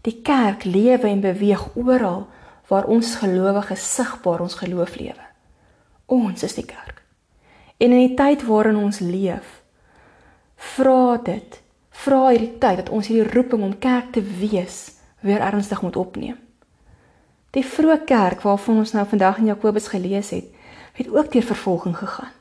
Die 0.05 0.19
kerk 0.25 0.67
lewe 0.69 1.09
en 1.09 1.23
beweeg 1.25 1.63
oral 1.79 2.27
waar 2.69 2.89
ons 2.93 3.15
gelowiges 3.23 3.85
sigbaar 3.95 4.43
ons 4.45 4.59
geloof 4.61 4.99
lewe. 5.01 5.25
Ons 6.13 6.45
is 6.45 6.57
die 6.59 6.67
kerk. 6.69 7.01
En 7.81 7.95
in 7.95 8.03
die 8.11 8.17
tyd 8.19 8.45
waarin 8.45 8.77
ons 8.77 9.01
leef, 9.01 9.63
vra 10.75 11.17
dit, 11.25 11.59
vra 12.05 12.21
hierdie 12.29 12.59
tyd 12.61 12.83
dat 12.83 12.93
ons 12.93 13.09
hierdie 13.09 13.31
roeping 13.33 13.65
om 13.65 13.77
kerk 13.81 14.13
te 14.17 14.23
wees 14.41 14.99
weer 15.25 15.41
ernstig 15.45 15.81
moet 15.83 15.97
opneem. 15.97 16.37
Die 17.57 17.65
vroeë 17.65 18.03
kerk 18.05 18.45
waarvan 18.45 18.83
ons 18.83 18.93
nou 18.93 19.07
vandag 19.09 19.41
in 19.41 19.49
Jakobus 19.55 19.89
gelees 19.95 20.35
het, 20.37 20.51
het 20.99 21.09
ook 21.09 21.33
deur 21.33 21.47
vervolging 21.55 21.97
gegaan. 21.97 22.35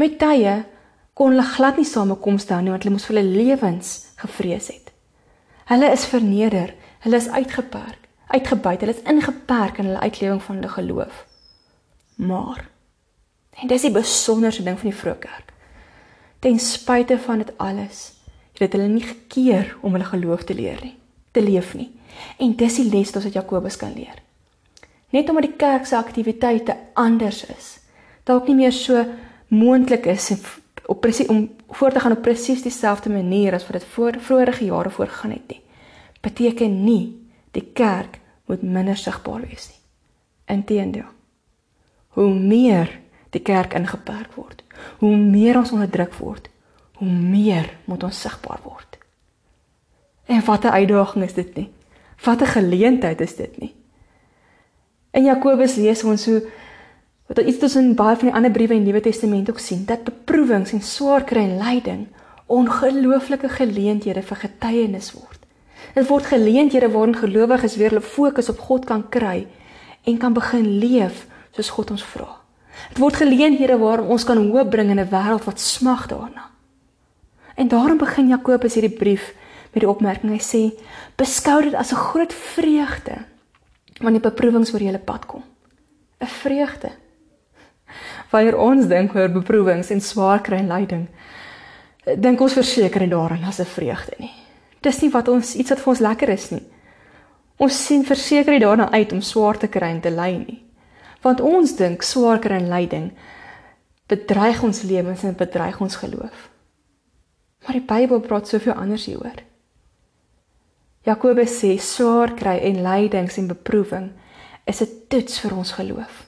Met 0.00 0.16
tye 0.22 0.62
kon 1.12 1.34
hulle 1.34 1.44
glad 1.44 1.76
nie 1.76 1.88
samekoms 1.88 2.48
hou 2.48 2.62
nie 2.62 2.72
want 2.72 2.86
hulle 2.86 2.96
moes 2.96 3.04
vir 3.10 3.18
hulle 3.18 3.36
lewens 3.36 3.90
gevrees 4.22 4.70
het. 4.72 4.92
Hulle 5.70 5.90
is 5.94 6.06
verneder, 6.10 6.74
hulle 7.04 7.18
is 7.18 7.28
uitgeperk, 7.28 8.08
uitgebuit, 8.32 8.80
hulle 8.80 8.94
is 8.94 9.04
ingeperk 9.08 9.78
in 9.78 9.90
hulle 9.90 10.04
uitlewing 10.04 10.42
van 10.42 10.60
hulle 10.60 10.72
geloof. 10.72 11.24
Maar 12.16 12.68
en 13.60 13.68
dis 13.68 13.84
die 13.84 13.92
besonderste 13.92 14.64
ding 14.64 14.78
van 14.80 14.90
die 14.90 14.98
vroeë 14.98 15.18
kerk. 15.22 15.52
Ten 16.42 16.58
spyte 16.58 17.18
van 17.20 17.42
dit 17.44 17.52
alles, 17.62 18.10
het 18.62 18.76
hulle 18.76 18.88
nie 18.88 19.04
gekeer 19.04 19.76
om 19.82 19.96
hulle 19.96 20.08
geloof 20.08 20.44
te 20.46 20.54
leer 20.54 20.80
nie, 20.82 20.94
te 21.34 21.42
leef 21.42 21.74
nie. 21.74 21.90
En 22.38 22.54
dis 22.56 22.78
die 22.78 22.88
les 22.90 23.12
wat 23.14 23.34
Jakobus 23.34 23.76
kan 23.80 23.94
leer. 23.96 24.18
Net 25.12 25.28
omdat 25.28 25.50
die 25.50 25.58
kerk 25.60 25.86
se 25.86 25.96
aktiwiteite 25.98 26.76
anders 26.94 27.42
is, 27.50 27.76
dalk 28.24 28.46
nie 28.48 28.60
meer 28.62 28.72
so 28.72 29.02
moontlik 29.52 30.06
is 30.08 30.30
op 30.92 31.00
presies 31.00 31.30
om 31.32 31.46
voort 31.68 31.94
te 31.94 32.00
gaan 32.00 32.16
op 32.16 32.22
presies 32.22 32.62
dieselfde 32.62 33.10
manier 33.10 33.54
as 33.56 33.64
wat 33.68 33.80
dit 33.80 33.88
voor 33.94 34.18
vorige 34.20 34.64
jare 34.64 34.90
voorgegaan 34.90 35.30
het 35.30 35.48
nie. 35.48 35.60
Beteken 36.20 36.84
nie 36.84 37.30
die 37.56 37.64
kerk 37.72 38.20
moet 38.46 38.62
minder 38.62 38.96
sigbaar 38.96 39.40
wees 39.40 39.70
nie. 39.70 39.80
Inteendeel. 40.56 41.08
Hoe 42.08 42.28
meer 42.34 42.90
die 43.32 43.40
kerk 43.40 43.74
ingeperk 43.74 44.34
word, 44.36 44.60
hoe 45.00 45.16
meer 45.16 45.56
ons 45.56 45.72
onderdruk 45.72 46.14
word, 46.20 46.50
hoe 47.00 47.08
meer 47.08 47.70
moet 47.88 48.02
ons 48.04 48.20
sigbaar 48.20 48.60
word. 48.64 48.98
En 50.28 50.44
wat 50.44 50.64
'n 50.64 50.76
uitdaging 50.76 51.24
is 51.24 51.34
dit 51.34 51.54
nie? 51.56 51.70
Wat 52.24 52.42
'n 52.42 52.54
geleentheid 52.56 53.20
is 53.20 53.36
dit 53.36 53.58
nie? 53.58 53.74
In 55.10 55.24
Jakobus 55.24 55.74
lees 55.74 56.04
ons 56.04 56.26
hoe 56.26 56.42
wat 57.34 57.46
iets 57.46 57.58
tussen 57.58 57.94
baie 57.96 58.16
van 58.16 58.28
die 58.28 58.36
ander 58.36 58.52
briewe 58.52 58.74
in 58.74 58.84
die 58.84 58.92
Nuwe 58.92 59.00
Testament 59.00 59.50
ook 59.50 59.58
sien 59.58 59.84
dat 59.88 60.04
beproewings 60.04 60.72
en 60.72 60.82
swaar 60.84 61.24
kry 61.24 61.46
en 61.46 61.56
lyding 61.58 62.06
ongelooflike 62.52 63.48
geleenthede 63.48 64.22
vir 64.22 64.36
getuienis 64.36 65.12
word. 65.16 65.38
Dit 65.94 66.06
word 66.08 66.28
geleenthede 66.28 66.90
waarin 66.92 67.16
gelowiges 67.16 67.76
weer 67.80 67.94
hulle 67.94 68.04
fokus 68.04 68.50
op 68.52 68.60
God 68.68 68.84
kan 68.84 69.06
kry 69.08 69.46
en 70.04 70.18
kan 70.18 70.36
begin 70.36 70.66
leef 70.82 71.26
soos 71.56 71.70
God 71.72 71.94
ons 71.96 72.04
vra. 72.04 72.28
Dit 72.90 73.00
word 73.00 73.16
geleenthede 73.22 73.78
waar 73.80 74.02
ons 74.04 74.24
kan 74.28 74.40
hoop 74.50 74.70
bring 74.70 74.90
in 74.90 75.00
'n 75.00 75.08
wêreld 75.08 75.44
wat 75.44 75.60
smag 75.60 76.06
daarna. 76.06 76.50
En 77.56 77.68
daarom 77.68 77.98
begin 77.98 78.28
Jakobus 78.28 78.74
hierdie 78.74 78.98
brief 78.98 79.34
met 79.72 79.80
die 79.80 79.88
opmerking 79.88 80.32
hy 80.32 80.40
sê: 80.40 80.72
"Beskou 81.16 81.62
dit 81.62 81.74
as 81.74 81.92
'n 81.92 81.96
groot 81.96 82.32
vreugde 82.32 83.24
wanneer 84.00 84.20
beproewings 84.20 84.72
oor 84.74 84.80
julle 84.80 84.98
pad 84.98 85.26
kom." 85.26 85.42
'n 86.20 86.26
Vreugde. 86.26 86.90
Wanneer 88.32 88.56
ons 88.56 88.88
dink 88.88 89.14
oor 89.14 89.28
beproewings 89.28 89.90
en 89.92 90.00
swaar 90.00 90.40
kry 90.40 90.62
en 90.62 90.70
lyding, 90.72 91.08
dink 92.16 92.40
ons 92.40 92.56
verseker 92.56 93.04
nie 93.04 93.12
daaraan 93.12 93.44
as 93.44 93.60
'n 93.60 93.68
vreugde 93.68 94.16
nie. 94.18 94.32
Dis 94.80 95.00
nie 95.02 95.10
wat 95.10 95.28
ons 95.28 95.54
iets 95.54 95.70
wat 95.70 95.80
vir 95.80 95.90
ons 95.92 96.00
lekker 96.00 96.28
is 96.28 96.50
nie. 96.50 96.62
Ons 97.58 97.86
sien 97.86 98.04
verseker 98.04 98.52
nie 98.52 98.64
daarna 98.64 98.90
uit 98.90 99.12
om 99.12 99.20
swaar 99.20 99.58
te 99.58 99.68
kry 99.68 99.88
en 99.88 100.00
te 100.00 100.10
ly 100.10 100.36
nie. 100.36 100.62
Want 101.22 101.40
ons 101.40 101.76
dink 101.76 102.02
swaar 102.02 102.38
kry 102.38 102.56
en 102.56 102.68
lyding 102.68 103.12
bedreig 104.06 104.62
ons 104.62 104.82
lewens 104.82 105.22
en 105.22 105.36
bedreig 105.36 105.80
ons 105.80 105.96
geloof. 105.96 106.48
Maar 107.62 107.78
die 107.78 107.86
Bybel 107.86 108.20
praat 108.20 108.48
soveel 108.48 108.74
anders 108.74 109.06
hieroor. 109.06 109.38
Jakobus 111.06 111.54
sê 111.62 111.76
swaar 111.78 112.34
kry 112.34 112.58
en 112.68 112.82
lydings 112.82 113.38
en 113.38 113.48
beproewing 113.50 114.10
is 114.66 114.82
'n 114.82 115.06
toets 115.08 115.38
vir 115.40 115.56
ons 115.56 115.72
geloof. 115.72 116.21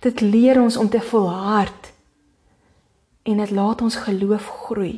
Dit 0.00 0.20
leer 0.20 0.60
ons 0.60 0.76
om 0.76 0.88
te 0.88 1.00
volhard 1.00 1.92
en 3.22 3.36
dit 3.36 3.50
laat 3.50 3.82
ons 3.84 3.96
geloof 3.96 4.46
groei. 4.48 4.94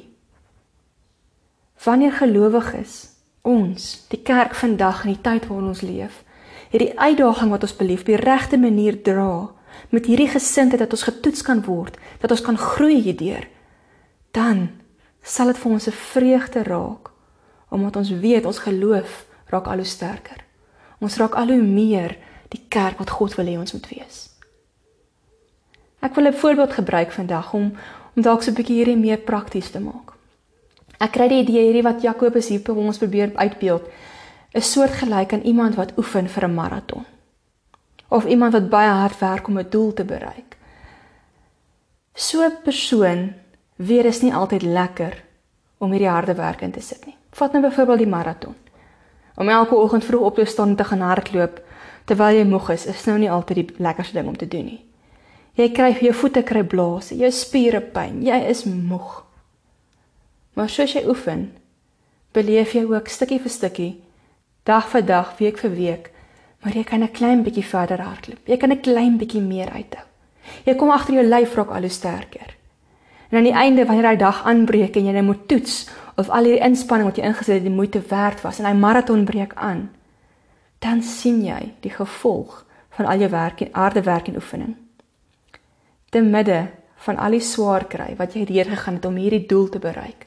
Wanneer 1.82 2.12
gelowiges 2.12 3.09
ons, 3.42 4.06
die 4.09 4.23
kerk 4.23 4.54
vandag 4.54 5.02
in 5.04 5.16
die 5.16 5.23
tyd 5.25 5.49
waarin 5.50 5.73
ons 5.73 5.82
leef, 5.82 6.21
hierdie 6.71 6.92
uitdaging 6.94 7.50
wat 7.50 7.66
ons 7.66 7.75
beleef 7.76 8.04
op 8.06 8.12
die 8.12 8.21
regte 8.23 8.59
manier 8.62 9.00
dra, 9.02 9.50
met 9.90 10.06
hierdie 10.06 10.30
gesindheid 10.30 10.85
dat 10.85 10.94
ons 10.94 11.09
getoets 11.09 11.42
kan 11.42 11.64
word, 11.66 11.99
dat 12.23 12.30
ons 12.30 12.44
kan 12.47 12.59
groei 12.59 13.00
hierdeur, 13.02 13.49
dan 14.30 14.68
sal 15.23 15.50
dit 15.50 15.59
vir 15.59 15.73
ons 15.73 15.88
'n 15.88 15.99
vreugde 16.12 16.62
raak 16.62 17.11
omdat 17.73 17.97
ons 17.97 18.11
weet 18.11 18.47
ons 18.47 18.59
geloof 18.59 19.26
raak 19.49 19.66
al 19.66 19.80
hoe 19.80 19.85
sterker. 19.85 20.44
Ons 21.00 21.16
raak 21.16 21.35
al 21.35 21.49
hoe 21.49 21.62
meer 21.62 22.18
die 22.49 22.61
kerk 22.68 22.99
wat 22.99 23.11
God 23.11 23.35
wil 23.35 23.47
hê 23.47 23.59
ons 23.59 23.73
moet 23.73 23.88
wees. 23.88 24.32
Ek 26.02 26.14
wil 26.14 26.26
'n 26.26 26.35
voorbeeld 26.35 26.73
gebruik 26.73 27.12
vandag 27.12 27.52
om 27.52 27.73
om 28.16 28.23
dalk 28.23 28.42
so 28.42 28.50
'n 28.50 28.54
bietjie 28.54 28.76
hierdie 28.76 28.97
meer 28.97 29.18
prakties 29.18 29.71
te 29.71 29.80
maak. 29.80 30.12
Ek 30.99 31.12
kry 31.12 31.28
die 31.28 31.42
idee 31.42 31.64
hierdie 31.64 31.82
wat 31.82 32.02
Jakobus 32.02 32.49
hier 32.49 32.61
vir 32.61 32.76
ons 32.76 32.99
probeer 32.99 33.30
uitbeeld, 33.35 33.82
is 34.52 34.73
soortgelyk 34.73 35.32
aan 35.32 35.40
iemand 35.42 35.75
wat 35.75 35.92
oefen 35.97 36.28
vir 36.28 36.44
'n 36.44 36.54
maraton 36.54 37.04
of 38.09 38.25
iemand 38.25 38.52
wat 38.52 38.68
baie 38.68 38.90
hard 38.90 39.18
werk 39.18 39.49
om 39.49 39.59
'n 39.59 39.71
doel 39.71 39.92
te 39.92 40.04
bereik. 40.04 40.56
So 42.14 42.44
'n 42.44 42.62
persoon 42.64 43.35
dit 43.76 44.04
is 44.04 44.23
nie 44.23 44.35
altyd 44.35 44.62
lekker 44.62 45.23
om 45.78 45.90
hierdie 45.90 46.09
harde 46.09 46.35
werk 46.35 46.61
in 46.61 46.71
te 46.71 46.80
sit 46.80 47.06
nie. 47.06 47.16
Vat 47.30 47.52
nou 47.52 47.62
byvoorbeeld 47.62 47.99
die 47.99 48.06
maraton. 48.06 48.54
Om 49.35 49.49
elke 49.49 49.75
oggend 49.75 50.04
vroeg 50.04 50.21
op 50.21 50.35
te 50.35 50.44
staan 50.44 50.68
en 50.68 50.76
te 50.76 50.85
gaan 50.85 51.00
hardloop 51.00 51.62
terwyl 52.04 52.37
jy 52.37 52.44
moeg 52.44 52.71
is, 52.71 52.87
is 52.87 53.04
nou 53.04 53.18
nie 53.18 53.30
altyd 53.30 53.56
die 53.56 53.75
lekkerste 53.78 54.14
ding 54.14 54.28
om 54.28 54.37
te 54.37 54.49
doen 54.49 54.64
nie. 54.64 54.92
Jy 55.52 55.66
kry 55.76 55.90
jou 56.00 56.14
voete 56.16 56.40
kry 56.49 56.62
blaas, 56.64 57.11
jou 57.12 57.28
spiere 57.28 57.82
pyn, 57.92 58.23
jy 58.25 58.38
is 58.49 58.62
moeg. 58.64 59.18
Maar 60.56 60.71
soos 60.73 60.94
jy 60.97 61.02
oefen, 61.04 61.50
beleef 62.32 62.73
jy 62.73 62.87
ook 62.88 63.11
stukkie 63.12 63.37
vir 63.42 63.52
stukkie, 63.52 63.90
dag 64.64 64.87
vir 64.88 65.04
dag, 65.04 65.35
week 65.37 65.59
vir 65.61 65.75
week, 65.76 66.09
maar 66.64 66.73
jy 66.73 66.85
kan 66.85 67.02
'n 67.02 67.12
klein 67.12 67.42
bietjie 67.44 67.64
verder 67.68 68.00
hardloop. 68.00 68.49
Jy 68.49 68.56
kan 68.56 68.73
'n 68.73 68.80
klein 68.80 69.18
bietjie 69.18 69.42
meer 69.42 69.68
uithou. 69.68 70.04
Jy 70.64 70.75
kom 70.75 70.90
agter 70.90 71.14
jou 71.14 71.25
lyf 71.25 71.54
raak 71.54 71.71
al 71.71 71.80
hoe 71.80 71.90
sterker. 71.90 72.56
En 73.30 73.38
aan 73.38 73.44
die 73.44 73.52
einde 73.52 73.85
wanneer 73.85 74.09
hy 74.09 74.16
dag 74.16 74.44
aanbreek 74.44 74.97
en 74.97 75.04
jy 75.04 75.12
net 75.12 75.25
moet 75.25 75.49
toets 75.49 75.88
of 76.16 76.30
al 76.30 76.44
hierdie 76.44 76.64
inspanning 76.64 77.09
wat 77.09 77.16
jy 77.16 77.25
ingesit 77.25 77.54
het 77.54 77.62
die 77.62 77.71
moeite 77.71 78.00
werd 78.00 78.40
was 78.40 78.59
en 78.59 78.64
hy 78.64 78.73
maraton 78.73 79.25
breek 79.25 79.54
aan, 79.54 79.90
dan 80.78 81.02
sien 81.02 81.44
jy 81.44 81.75
die 81.80 81.90
gevolg 81.90 82.64
van 82.90 83.06
al 83.06 83.18
jou 83.18 83.30
werk 83.30 83.61
en 83.61 83.75
aarde 83.75 84.02
werk 84.02 84.28
en 84.28 84.37
oefening 84.37 84.82
te 86.12 86.21
midde 86.21 86.66
van 87.07 87.16
al 87.16 87.38
die 87.38 87.45
swaar 87.45 87.87
kry 87.88 88.12
wat 88.19 88.37
jy 88.37 88.45
deur 88.47 88.69
gegaan 88.69 88.99
het 89.00 89.09
om 89.09 89.16
hierdie 89.16 89.47
doel 89.49 89.71
te 89.73 89.81
bereik, 89.83 90.26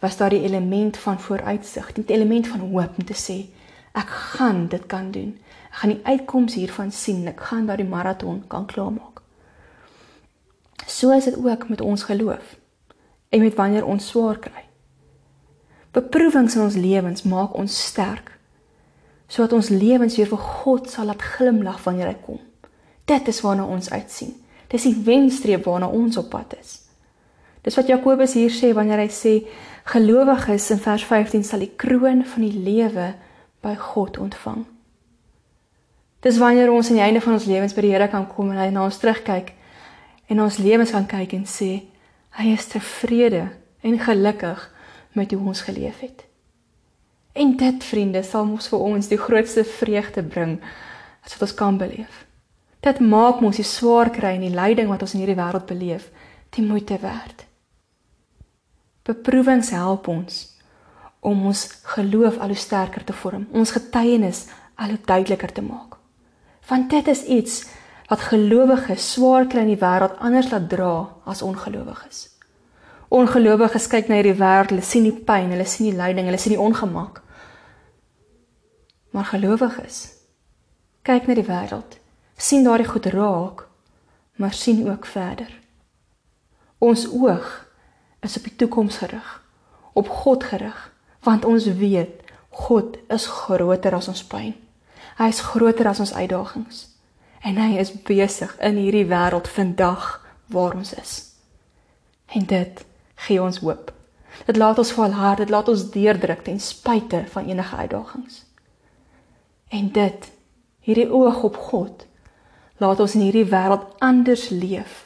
was 0.00 0.16
daar 0.16 0.32
die 0.32 0.42
element 0.46 0.96
van 0.96 1.20
vooruitsig, 1.20 1.92
die 1.92 2.06
element 2.14 2.48
van 2.48 2.64
hoop 2.70 2.96
om 2.98 3.04
te 3.04 3.16
sê 3.18 3.38
ek 3.98 4.08
gaan 4.08 4.66
dit 4.70 4.86
kan 4.86 5.10
doen. 5.10 5.34
Ek 5.68 5.80
gaan 5.82 5.92
die 5.94 6.04
uitkoms 6.06 6.54
hiervan 6.54 6.92
sien, 6.94 7.26
ek 7.28 7.40
gaan 7.50 7.66
daardie 7.66 7.88
maraton 7.88 8.44
kan 8.48 8.66
klaarmaak. 8.70 9.20
So 10.86 11.12
is 11.12 11.28
dit 11.28 11.36
ook 11.36 11.68
met 11.68 11.80
ons 11.84 12.06
geloof 12.08 12.56
en 13.28 13.44
met 13.44 13.54
wanneer 13.54 13.84
ons 13.84 14.08
swaar 14.08 14.38
kry. 14.38 14.64
Beproewings 15.92 16.56
in 16.56 16.62
ons 16.62 16.76
lewens 16.76 17.24
maak 17.28 17.56
ons 17.58 17.84
sterk 17.90 18.34
sodat 19.28 19.52
ons 19.52 19.68
lewens 19.68 20.14
weer 20.16 20.28
vir 20.30 20.40
God 20.40 20.86
sal 20.88 21.10
laat 21.10 21.20
glimlag 21.36 21.82
wanneer 21.84 22.08
hy 22.08 22.16
kom. 22.24 22.38
Dit 23.04 23.28
is 23.28 23.42
waarna 23.44 23.66
ons 23.68 23.90
uitsien. 23.92 24.32
Dis 24.68 24.84
die 24.84 24.96
wenstreep 25.04 25.64
waarna 25.64 25.88
ons 25.88 26.16
op 26.20 26.30
pad 26.30 26.56
is. 26.60 26.78
Dis 27.64 27.76
wat 27.76 27.88
Jakobus 27.90 28.36
hier 28.36 28.52
sê 28.52 28.72
wanneer 28.76 29.02
hy 29.02 29.10
sê 29.12 29.34
gelowiges 29.88 30.70
in 30.74 30.80
vers 30.82 31.04
15 31.04 31.44
sal 31.44 31.64
die 31.64 31.72
kroon 31.80 32.22
van 32.24 32.44
die 32.44 32.54
lewe 32.54 33.12
by 33.64 33.74
God 33.80 34.18
ontvang. 34.20 34.66
Dis 36.24 36.38
wanneer 36.38 36.72
ons 36.72 36.90
aan 36.90 36.98
die 36.98 37.04
einde 37.04 37.22
van 37.24 37.36
ons 37.38 37.48
lewens 37.48 37.74
by 37.76 37.84
die 37.84 37.92
Here 37.94 38.08
kan 38.10 38.26
kom 38.30 38.50
en 38.52 38.60
hy 38.60 38.68
na 38.74 38.84
ons 38.88 38.98
terugkyk 39.00 39.54
en 40.28 40.42
ons 40.44 40.58
lewens 40.60 40.92
kan 40.92 41.06
kyk 41.08 41.34
en 41.38 41.46
sê 41.48 41.70
hy 42.38 42.52
is 42.54 42.68
tevrede 42.70 43.48
en 43.86 44.00
gelukkig 44.02 44.64
met 45.16 45.32
hoe 45.32 45.52
ons 45.54 45.64
geleef 45.66 46.02
het. 46.04 46.24
En 47.38 47.54
dit 47.56 47.84
vriende 47.84 48.22
sal 48.26 48.48
ons 48.50 48.70
vir 48.70 48.86
ons 48.92 49.10
die 49.10 49.20
grootste 49.20 49.64
vreugde 49.64 50.24
bring 50.26 50.58
as 51.24 51.36
wat 51.36 51.46
ons 51.48 51.58
kan 51.58 51.78
beleef. 51.78 52.27
Dit 52.80 53.00
maak 53.02 53.40
mos 53.42 53.58
die 53.58 53.66
swaar 53.66 54.10
kry 54.14 54.36
en 54.36 54.44
die 54.46 54.54
lyding 54.54 54.90
wat 54.90 55.02
ons 55.02 55.16
in 55.16 55.24
hierdie 55.24 55.38
wêreld 55.38 55.66
beleef, 55.66 56.10
die 56.54 56.62
moeite 56.62 57.00
werd. 57.02 57.44
Beproewings 59.08 59.72
help 59.74 60.06
ons 60.08 60.44
om 61.20 61.48
ons 61.50 61.64
geloof 61.96 62.38
al 62.38 62.54
hoe 62.54 62.60
sterker 62.60 63.04
te 63.04 63.16
vorm, 63.16 63.48
ons 63.50 63.74
getuienis 63.74 64.46
al 64.78 64.94
hoe 64.94 65.02
duideliker 65.10 65.52
te 65.52 65.64
maak. 65.64 65.98
Want 66.68 66.90
dit 66.94 67.10
is 67.10 67.24
iets 67.26 67.60
wat 68.08 68.28
gelowiges 68.30 69.12
swaar 69.12 69.48
kry 69.50 69.66
in 69.66 69.74
die 69.74 69.82
wêreld 69.82 70.20
anders 70.22 70.52
laat 70.52 70.68
dra 70.70 70.92
as 71.26 71.42
ongelowiges. 71.42 72.28
Ongelowiges 73.10 73.88
kyk 73.90 74.08
na 74.08 74.20
hierdie 74.20 74.38
wêreld, 74.38 74.70
hulle 74.70 74.84
sien 74.86 75.08
die 75.08 75.16
pyn, 75.16 75.50
hulle 75.50 75.66
sien 75.66 75.90
die 75.90 75.96
lyding, 75.98 76.28
hulle 76.28 76.40
sien 76.40 76.54
die 76.54 76.62
ongemak. 76.62 77.22
Maar 79.16 79.32
gelowiges 79.32 80.02
kyk 81.08 81.26
na 81.26 81.34
die 81.34 81.48
wêreld 81.48 81.97
sien 82.38 82.64
daardie 82.64 82.86
goed 82.86 83.06
raak, 83.10 83.66
maar 84.38 84.54
sien 84.54 84.84
ook 84.90 85.06
verder. 85.06 85.50
Ons 86.78 87.08
oog 87.10 87.66
is 88.22 88.36
op 88.38 88.46
die 88.46 88.56
toekoms 88.56 88.96
gerig, 89.02 89.42
op 89.92 90.08
God 90.08 90.44
gerig, 90.44 90.78
want 91.26 91.44
ons 91.44 91.66
weet 91.66 92.22
God 92.50 92.96
is 93.10 93.26
groter 93.26 93.94
as 93.94 94.08
ons 94.08 94.22
pyn. 94.24 94.54
Hy 95.18 95.28
is 95.30 95.42
groter 95.42 95.90
as 95.90 96.00
ons 96.00 96.14
uitdagings 96.14 96.86
en 97.42 97.58
hy 97.58 97.78
is 97.78 97.92
besig 98.06 98.54
in 98.62 98.78
hierdie 98.78 99.06
wêreld 99.10 99.50
vandag 99.50 100.06
waar 100.50 100.74
ons 100.78 100.94
is. 100.98 101.12
En 102.34 102.46
dit 102.46 102.82
gee 103.26 103.42
ons 103.42 103.60
hoop. 103.62 103.92
Dit 104.46 104.58
laat 104.58 104.78
ons 104.78 104.92
volhard, 104.94 105.42
dit 105.42 105.50
laat 105.50 105.68
ons 105.70 105.86
deurdruk 105.90 106.42
ten 106.46 106.60
spyte 106.62 107.24
van 107.34 107.50
enige 107.50 107.76
uitdagings. 107.76 108.42
En 109.68 109.90
dit 109.92 110.30
hierdie 110.86 111.10
oog 111.10 111.42
op 111.42 111.56
God 111.70 112.07
laat 112.78 113.00
ons 113.00 113.14
in 113.14 113.26
hierdie 113.26 113.48
wêreld 113.50 113.86
anders 113.98 114.48
leef 114.50 115.04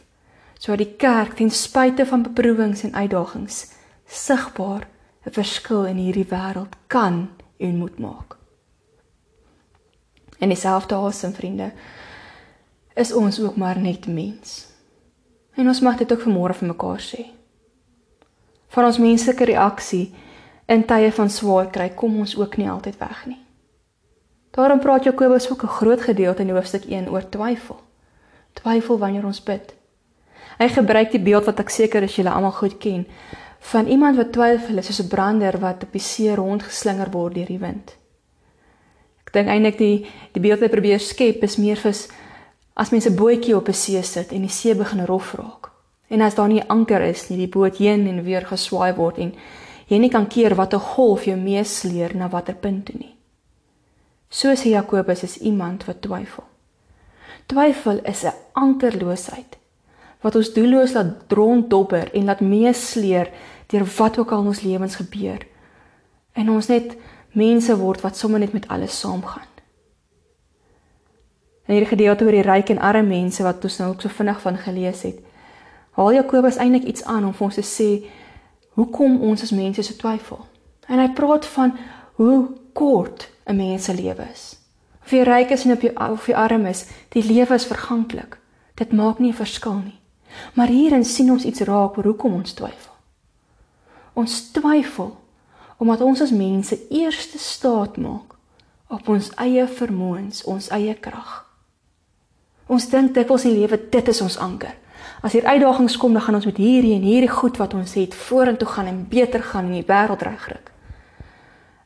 sodat 0.62 0.78
die 0.84 0.96
kerk 0.96 1.34
ten 1.34 1.50
spyte 1.50 2.04
van 2.06 2.22
beproewings 2.22 2.84
en 2.86 2.94
uitdagings 2.94 3.72
sigbaar 4.06 4.86
'n 5.26 5.32
verskil 5.34 5.84
in 5.86 5.96
hierdie 5.96 6.28
wêreld 6.30 6.74
kan 6.86 7.28
en 7.58 7.76
moet 7.76 7.98
maak. 7.98 8.36
En 10.38 10.48
dieselfde 10.48 10.94
asem 10.94 11.32
vriende 11.32 11.72
is 12.94 13.12
ons 13.12 13.40
ook 13.40 13.56
maar 13.56 13.78
net 13.78 14.06
mens. 14.06 14.66
En 15.54 15.66
ons 15.66 15.80
mag 15.80 15.96
dit 15.96 16.12
ook 16.12 16.20
vanmôre 16.20 16.54
vir 16.54 16.68
mekaar 16.68 17.00
sê. 17.00 17.26
Van 18.68 18.84
ons 18.84 18.98
menslike 18.98 19.44
reaksie 19.44 20.14
in 20.66 20.84
tye 20.84 21.12
van 21.12 21.30
swaar 21.30 21.70
kry 21.70 21.88
kom 21.94 22.18
ons 22.18 22.36
ook 22.36 22.56
nie 22.56 22.70
altyd 22.70 22.98
weg 22.98 23.26
nie. 23.26 23.40
Daarom 24.52 24.80
praat 24.80 25.04
Jakobus 25.04 25.50
ook 25.50 25.62
'n 25.62 25.66
groot 25.66 26.00
gedeelte 26.00 26.42
in 26.42 26.50
hoofstuk 26.50 26.84
1 26.84 27.08
oor 27.10 27.28
twyfel. 27.28 27.80
Twyfel 28.52 28.98
wanneer 28.98 29.24
ons 29.24 29.42
bid. 29.42 29.74
Hy 30.58 30.68
gebruik 30.68 31.10
die 31.10 31.20
beeld 31.20 31.44
wat 31.44 31.58
ek 31.58 31.68
seker 31.68 32.02
is 32.02 32.16
julle 32.16 32.30
almal 32.30 32.52
goed 32.52 32.78
ken 32.78 33.06
van 33.58 33.86
iemand 33.86 34.16
wat 34.16 34.32
twyfel 34.32 34.78
is 34.78 34.86
soos 34.86 35.00
'n 35.02 35.08
brander 35.08 35.58
wat 35.58 35.82
op 35.82 35.92
die 35.92 36.00
see 36.00 36.34
rondgeslinger 36.34 37.10
word 37.10 37.34
deur 37.34 37.46
die 37.46 37.58
wind. 37.58 37.96
Ek 39.26 39.32
dink 39.32 39.48
eintlik 39.48 39.78
die 39.78 40.06
die 40.32 40.40
beeld 40.40 40.60
wat 40.60 40.70
probeer 40.70 41.00
skep 41.00 41.42
is 41.42 41.56
meer 41.56 41.76
vir 41.76 41.94
as 42.74 42.90
mense 42.90 43.08
'n 43.08 43.16
bootjie 43.16 43.56
op 43.56 43.68
'n 43.68 43.72
see 43.74 44.02
sit 44.02 44.32
en 44.32 44.40
die 44.40 44.50
see 44.50 44.74
begin 44.74 45.04
rof 45.04 45.34
raak. 45.34 45.70
En 46.08 46.20
as 46.20 46.34
daar 46.34 46.48
nie 46.48 46.68
anker 46.68 47.00
is 47.00 47.28
nie, 47.28 47.38
die 47.38 47.48
boot 47.48 47.76
heen 47.76 48.06
en 48.06 48.24
weer 48.24 48.46
geswaai 48.46 48.94
word 48.94 49.18
en 49.18 49.34
jy 49.86 49.98
nie 49.98 50.10
kan 50.10 50.26
keer 50.26 50.54
watter 50.54 50.80
golf 50.80 51.24
jou 51.24 51.36
meesleer 51.36 52.16
na 52.16 52.28
watter 52.28 52.54
punt 52.54 52.86
toe 52.86 52.98
nie. 52.98 53.14
Soos 54.32 54.62
Jakobus 54.64 55.22
is 55.22 55.36
iemand 55.44 55.84
wat 55.84 56.00
twyfel. 56.00 56.44
Twyfel 57.46 57.98
is 58.08 58.24
'n 58.24 58.32
ankerloosheid 58.52 59.58
wat 60.20 60.36
ons 60.36 60.52
doelloos 60.52 60.92
laat 60.92 61.28
ronddobber 61.28 62.14
en 62.14 62.24
laat 62.24 62.40
meesleer 62.40 63.30
deur 63.66 63.84
wat 63.98 64.18
ook 64.18 64.30
al 64.30 64.40
in 64.40 64.46
ons 64.46 64.62
lewens 64.62 64.96
gebeur. 64.96 65.46
En 66.32 66.50
ons 66.50 66.66
net 66.66 66.96
mense 67.32 67.76
word 67.76 68.00
wat 68.00 68.16
sommer 68.16 68.40
net 68.40 68.52
met 68.52 68.68
alles 68.68 69.00
saamgaan. 69.00 69.50
In 71.66 71.74
hierdie 71.74 71.96
gedeelte 71.96 72.24
oor 72.24 72.32
die 72.32 72.50
ryk 72.50 72.68
en 72.68 72.78
arme 72.78 73.08
mense 73.08 73.42
wat 73.42 73.64
ons 73.64 73.78
nou 73.78 73.90
ook 73.90 74.00
so 74.00 74.08
vinnig 74.08 74.40
van 74.40 74.56
gelees 74.56 75.02
het, 75.02 75.18
haal 75.90 76.12
Jakobus 76.12 76.56
eintlik 76.56 76.84
iets 76.84 77.04
aan 77.04 77.24
om 77.24 77.34
vir 77.34 77.44
ons 77.44 77.54
te 77.54 77.82
sê 77.82 78.04
hoekom 78.74 79.20
ons 79.20 79.42
as 79.42 79.50
mense 79.50 79.82
so 79.82 79.94
twyfel. 79.94 80.46
En 80.88 80.98
hy 80.98 81.08
praat 81.12 81.46
van 81.46 81.76
hoe 82.14 82.48
kort 82.72 83.31
'n 83.46 83.56
mens 83.56 83.84
se 83.84 83.94
lewe 83.94 84.26
is. 84.32 84.56
Of 85.04 85.10
jy 85.10 85.22
ryk 85.22 85.50
is 85.50 85.64
en 85.64 85.72
op 85.72 85.82
jy 85.82 85.92
of 86.10 86.26
jy 86.26 86.34
arm 86.34 86.66
is, 86.66 86.86
die 87.08 87.24
lewe 87.24 87.54
is 87.54 87.66
verganklik. 87.66 88.38
Dit 88.74 88.92
maak 88.92 89.18
nie 89.18 89.30
'n 89.30 89.34
verskil 89.34 89.80
nie. 89.84 90.00
Maar 90.54 90.66
hierin 90.66 91.04
sien 91.04 91.30
ons 91.30 91.44
iets 91.44 91.60
raak 91.60 91.96
oor 91.96 92.04
hoekom 92.04 92.32
ons 92.32 92.52
twyfel. 92.52 92.92
Ons 94.12 94.50
twyfel 94.50 95.16
omdat 95.76 96.00
ons 96.00 96.20
as 96.20 96.30
mense 96.30 96.78
eerste 96.90 97.38
staat 97.38 97.96
maak 97.96 98.36
op 98.86 99.08
ons 99.08 99.30
eie 99.40 99.66
vermoëns, 99.66 100.44
ons 100.44 100.68
eie 100.68 100.94
krag. 100.94 101.44
Ons 102.66 102.88
dink 102.88 103.14
dikwels 103.14 103.44
in 103.44 103.54
die 103.54 103.64
lewe 103.64 103.80
dit 103.90 104.08
is 104.08 104.20
ons 104.20 104.38
anker. 104.38 104.76
As 105.22 105.32
hier 105.32 105.46
uitdagings 105.46 105.96
kom, 105.96 106.12
dan 106.12 106.22
gaan 106.22 106.34
ons 106.38 106.46
met 106.46 106.56
hierdie 106.56 106.94
en 106.94 107.02
hierdie 107.06 107.30
goed 107.30 107.58
wat 107.58 107.74
ons 107.74 107.94
het 107.98 108.14
vorentoe 108.14 108.68
gaan 108.68 108.86
en 108.86 109.02
beter 109.08 109.42
gaan 109.42 109.70
in 109.70 109.80
die 109.80 109.88
wêreld 109.88 110.22
regryk. 110.22 110.70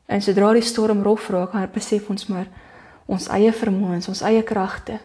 En 0.06 0.22
sodra 0.22 0.52
die 0.54 0.62
storm 0.62 1.02
rof 1.02 1.28
raak, 1.30 1.52
dan 1.52 1.70
besef 1.74 2.10
ons 2.10 2.26
maar 2.30 2.46
ons 3.06 3.28
eie 3.34 3.52
vermoëns, 3.52 4.08
ons 4.08 4.22
eie 4.26 4.42
kragte 4.42 5.00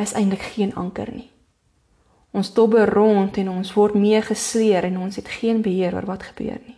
is 0.00 0.14
eintlik 0.16 0.42
geen 0.54 0.74
anker 0.80 1.10
nie. 1.12 1.28
Ons 2.32 2.52
dobber 2.54 2.88
rond 2.88 3.36
en 3.36 3.48
ons 3.50 3.72
word 3.74 3.96
meegesleer 3.98 4.86
en 4.88 5.00
ons 5.06 5.16
het 5.16 5.28
geen 5.28 5.60
beheer 5.64 5.96
oor 5.96 6.06
wat 6.08 6.28
gebeur 6.30 6.60
nie. 6.62 6.76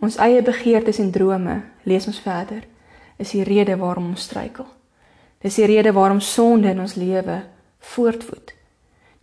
Ons 0.00 0.18
eie 0.22 0.42
begeertes 0.44 1.00
en 1.02 1.10
drome, 1.12 1.56
lees 1.88 2.06
ons 2.06 2.20
verder, 2.22 2.62
is 3.18 3.32
die 3.32 3.44
rede 3.44 3.76
waarom 3.80 4.12
ons 4.12 4.28
struikel. 4.28 4.68
Dis 5.42 5.56
die 5.58 5.66
rede 5.66 5.92
waarom 5.96 6.20
sonde 6.20 6.70
in 6.70 6.80
ons 6.80 6.94
lewe 7.00 7.42
voortvoet. 7.92 8.52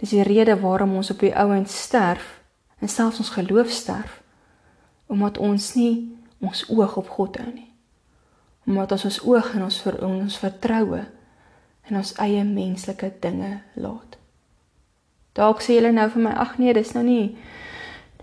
Dis 0.01 0.13
die 0.13 0.25
rede 0.25 0.57
waarom 0.59 0.97
ons 0.99 1.13
op 1.13 1.21
die 1.23 1.33
ouens 1.37 1.77
sterf 1.85 2.41
en 2.81 2.89
selfs 2.91 3.21
ons 3.23 3.33
geloof 3.37 3.71
sterf 3.71 4.22
omdat 5.07 5.37
ons 5.37 5.73
nie 5.75 5.93
ons 6.43 6.65
oog 6.69 6.97
op 6.99 7.09
God 7.09 7.37
hou 7.39 7.49
nie. 7.51 7.69
Omdat 8.67 8.95
ons 8.95 9.05
ons 9.05 9.19
oog 9.27 9.53
en 9.55 9.67
ons 9.67 9.81
vir 9.85 9.99
ons 10.05 10.39
vertroue 10.39 11.03
in 11.89 11.99
ons 11.99 12.13
eie 12.23 12.43
menslike 12.47 13.11
dinge 13.23 13.57
laat. 13.75 14.17
Dalk 15.33 15.63
sê 15.65 15.77
julle 15.77 15.91
nou 15.91 16.07
vir 16.13 16.23
my, 16.27 16.33
ag 16.37 16.57
nee, 16.61 16.73
dis 16.75 16.93
nou 16.95 17.03
nie 17.05 17.35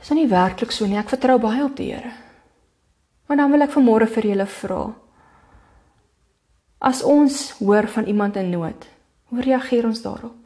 dis 0.00 0.08
nou 0.10 0.22
nie 0.22 0.30
werklik 0.30 0.72
so 0.72 0.88
nie. 0.88 0.98
Ek 1.00 1.12
vertrou 1.12 1.36
baie 1.42 1.64
op 1.64 1.76
die 1.76 1.90
Here. 1.92 2.12
Maar 3.28 3.42
dan 3.42 3.52
wil 3.52 3.66
ek 3.66 3.74
vanmôre 3.74 4.08
vir 4.10 4.30
julle 4.32 4.46
vra. 4.48 4.84
As 6.80 7.02
ons 7.04 7.50
hoor 7.58 7.86
van 7.92 8.08
iemand 8.08 8.38
in 8.40 8.48
nood, 8.50 8.86
hoe 9.28 9.42
reageer 9.44 9.84
ons 9.86 10.00
daarop? 10.02 10.36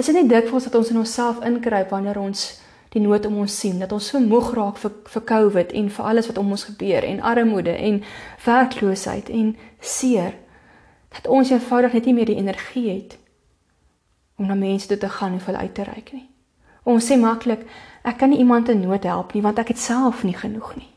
Is 0.00 0.08
dit 0.08 0.16
nie 0.16 0.30
dikwels 0.30 0.64
dat 0.64 0.74
ons 0.74 0.90
in 0.90 1.02
onsself 1.02 1.42
inkruip 1.44 1.92
wanneer 1.92 2.18
ons 2.18 2.46
die 2.92 3.00
nood 3.00 3.26
om 3.26 3.38
ons 3.40 3.54
sien, 3.58 3.78
dat 3.80 3.92
ons 3.92 4.10
so 4.12 4.20
moeg 4.20 4.52
raak 4.56 4.76
vir 4.82 4.92
vir 5.14 5.24
COVID 5.28 5.72
en 5.80 5.88
vir 5.96 6.08
alles 6.10 6.28
wat 6.28 6.38
om 6.38 6.50
ons 6.52 6.66
gebeur 6.68 7.06
en 7.08 7.22
armoede 7.24 7.72
en 7.72 8.02
werkloosheid 8.44 9.30
en 9.32 9.54
seer 9.80 10.34
dat 11.12 11.28
ons 11.28 11.50
eenvoudig 11.52 11.96
net 11.96 12.08
nie 12.08 12.14
meer 12.16 12.28
die 12.28 12.40
energie 12.40 12.88
het 12.90 13.16
om 14.40 14.46
na 14.48 14.56
mense 14.58 14.88
toe 14.88 14.98
te 14.98 15.08
gaan 15.08 15.36
en 15.36 15.40
vir 15.40 15.52
hulle 15.52 15.64
uit 15.64 15.74
te 15.74 15.86
reik 15.88 16.12
nie. 16.12 16.26
Ons 16.88 17.06
sê 17.08 17.16
maklik, 17.20 17.62
ek 18.02 18.18
kan 18.18 18.32
nie 18.32 18.40
iemand 18.42 18.68
in 18.72 18.82
nood 18.84 19.04
help 19.08 19.32
nie 19.36 19.44
want 19.44 19.60
ek 19.62 19.72
het 19.72 19.80
self 19.80 20.24
nie 20.26 20.36
genoeg 20.36 20.74
nie. 20.76 20.88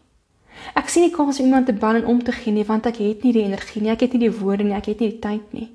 Ek 0.76 0.90
sien 0.90 1.06
nie 1.06 1.14
kans 1.14 1.40
om 1.40 1.48
iemand 1.48 1.70
te 1.70 1.76
bel 1.78 2.02
en 2.02 2.10
om 2.12 2.20
te 2.24 2.36
gee 2.36 2.54
nie 2.56 2.66
want 2.68 2.88
ek 2.90 3.00
het 3.04 3.24
nie 3.24 3.34
die 3.36 3.46
energie 3.46 3.84
nie, 3.84 3.94
ek 3.94 4.08
het 4.08 4.16
nie 4.16 4.26
die 4.26 4.36
woorde 4.36 4.68
nie, 4.68 4.76
ek 4.76 4.92
het 4.92 5.04
nie 5.04 5.12
die 5.14 5.24
tyd 5.24 5.56
nie. 5.56 5.70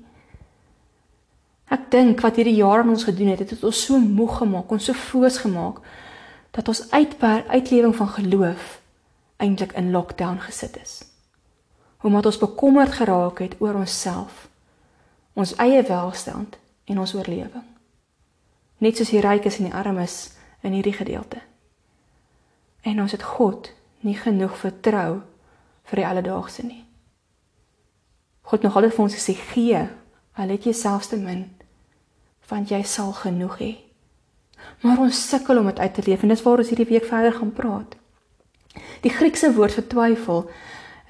Ek 1.71 1.87
dink 1.93 2.21
wat 2.21 2.37
hierdie 2.37 2.57
jare 2.57 2.83
aan 2.83 2.93
ons 2.93 3.07
gedoen 3.07 3.31
het, 3.31 3.45
het 3.45 3.63
ons 3.63 3.83
so 3.87 3.97
moeg 3.97 4.41
gemaak, 4.41 4.71
ons 4.71 4.89
so 4.89 4.97
foos 4.97 5.39
gemaak 5.41 5.79
dat 6.51 6.67
ons 6.67 6.91
uitper 6.91 7.45
uitlewing 7.47 7.95
van 7.95 8.07
geloof 8.07 8.81
eintlik 9.41 9.71
in 9.71 9.91
lockdown 9.91 10.37
gesit 10.37 10.77
is. 10.81 11.01
Omdat 12.01 12.25
ons 12.25 12.37
bekommerd 12.37 12.91
geraak 12.91 13.39
het 13.39 13.55
oor 13.59 13.73
onsself, 13.73 14.47
ons 15.33 15.55
eie 15.55 15.83
welstand 15.83 16.57
en 16.85 16.99
ons 16.99 17.13
oorlewing. 17.15 17.65
Net 18.77 18.97
soos 18.97 19.13
die 19.13 19.21
rykes 19.21 19.57
en 19.57 19.69
die 19.69 19.77
armes 19.77 20.33
in 20.61 20.73
hierdie 20.73 20.93
gedeelte. 20.93 21.41
En 22.81 23.01
ons 23.01 23.11
het 23.11 23.23
God 23.23 23.71
nie 24.01 24.17
genoeg 24.17 24.57
vertrou 24.57 25.21
vir 25.89 26.01
die 26.01 26.07
alledaagse 26.07 26.65
nie. 26.65 26.83
God 28.41 28.65
nog 28.65 28.75
altyd 28.75 28.95
vir 28.95 29.03
ons 29.05 29.15
gesê 29.15 29.35
gee, 29.37 29.81
al 30.33 30.53
het 30.53 30.65
jy 30.65 30.73
selfs 30.73 31.11
te 31.11 31.17
min, 31.19 31.45
want 32.49 32.71
jy 32.73 32.81
sal 32.83 33.13
genoeg 33.15 33.57
hê. 33.61 33.71
Maar 34.81 34.99
ons 34.99 35.29
sukkel 35.29 35.57
om 35.57 35.65
dit 35.65 35.79
uit 35.79 35.93
te 35.93 36.01
leef 36.05 36.21
en 36.21 36.27
dis 36.33 36.41
waar 36.41 36.57
ons 36.57 36.69
hierdie 36.69 36.89
week 36.89 37.05
verder 37.05 37.33
gaan 37.33 37.53
praat. 37.53 37.95
Die 39.01 39.11
Griekse 39.11 39.53
woord 39.53 39.73
vir 39.73 39.87
twyfel 39.87 40.49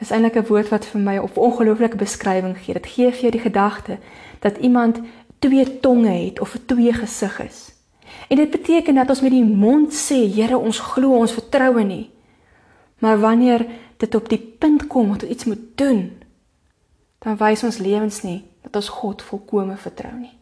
is 0.01 0.11
eintlik 0.11 0.35
'n 0.35 0.47
woord 0.47 0.69
wat 0.69 0.85
vir 0.85 1.01
my 1.01 1.17
op 1.17 1.37
ongelooflike 1.37 1.97
beskrywing 1.97 2.57
gee. 2.57 2.73
Dit 2.73 2.87
gee 2.87 3.11
vir 3.11 3.21
jou 3.21 3.31
die 3.31 3.47
gedagte 3.47 3.97
dat 4.39 4.57
iemand 4.57 4.99
twee 5.39 5.79
tonge 5.79 6.09
het 6.09 6.39
of 6.39 6.55
'n 6.55 6.65
twee 6.65 6.93
gesig 6.93 7.39
is. 7.39 7.71
En 8.27 8.37
dit 8.37 8.49
beteken 8.49 8.95
dat 8.95 9.09
ons 9.09 9.21
met 9.21 9.31
die 9.31 9.45
mond 9.45 9.93
sê, 9.93 10.33
Here, 10.33 10.57
ons 10.57 10.79
glo, 10.79 11.15
ons 11.17 11.31
vertrou 11.31 11.83
nie. 11.83 12.09
Maar 12.97 13.19
wanneer 13.19 13.65
dit 13.97 14.15
op 14.15 14.29
die 14.29 14.55
punt 14.59 14.87
kom 14.87 15.11
dat 15.17 15.29
iets 15.29 15.45
moet 15.45 15.77
doen, 15.77 16.21
dan 17.19 17.37
wys 17.37 17.63
ons 17.63 17.77
lewens 17.77 18.21
nie 18.21 18.45
dat 18.61 18.75
ons 18.75 18.89
God 18.89 19.21
volkome 19.21 19.77
vertrou 19.77 20.13
nie. 20.13 20.33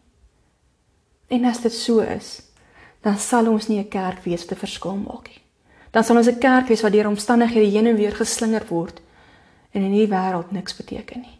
En 1.26 1.44
as 1.44 1.60
dit 1.60 1.72
so 1.72 1.98
is, 1.98 2.42
dan 3.02 3.18
sal 3.18 3.48
ons 3.48 3.68
nie 3.68 3.78
'n 3.78 3.88
kerk 3.88 4.24
wees 4.24 4.44
wat 4.44 4.52
'n 4.52 4.66
verskil 4.66 4.96
maak 4.96 5.28
nie. 5.28 5.42
Dan 5.90 6.04
sal 6.04 6.16
ons 6.16 6.28
'n 6.28 6.38
kerk 6.38 6.68
wees 6.68 6.82
wat 6.82 6.92
deur 6.92 7.08
omstandighede 7.08 7.70
heen 7.70 7.86
en 7.86 7.96
weer 7.96 8.12
geslinger 8.12 8.66
word 8.68 9.00
en 9.72 9.82
in 9.82 9.92
hierdie 9.92 10.14
wêreld 10.14 10.50
niks 10.50 10.76
beteken 10.76 11.20
nie. 11.20 11.38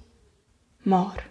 Maar 0.83 1.27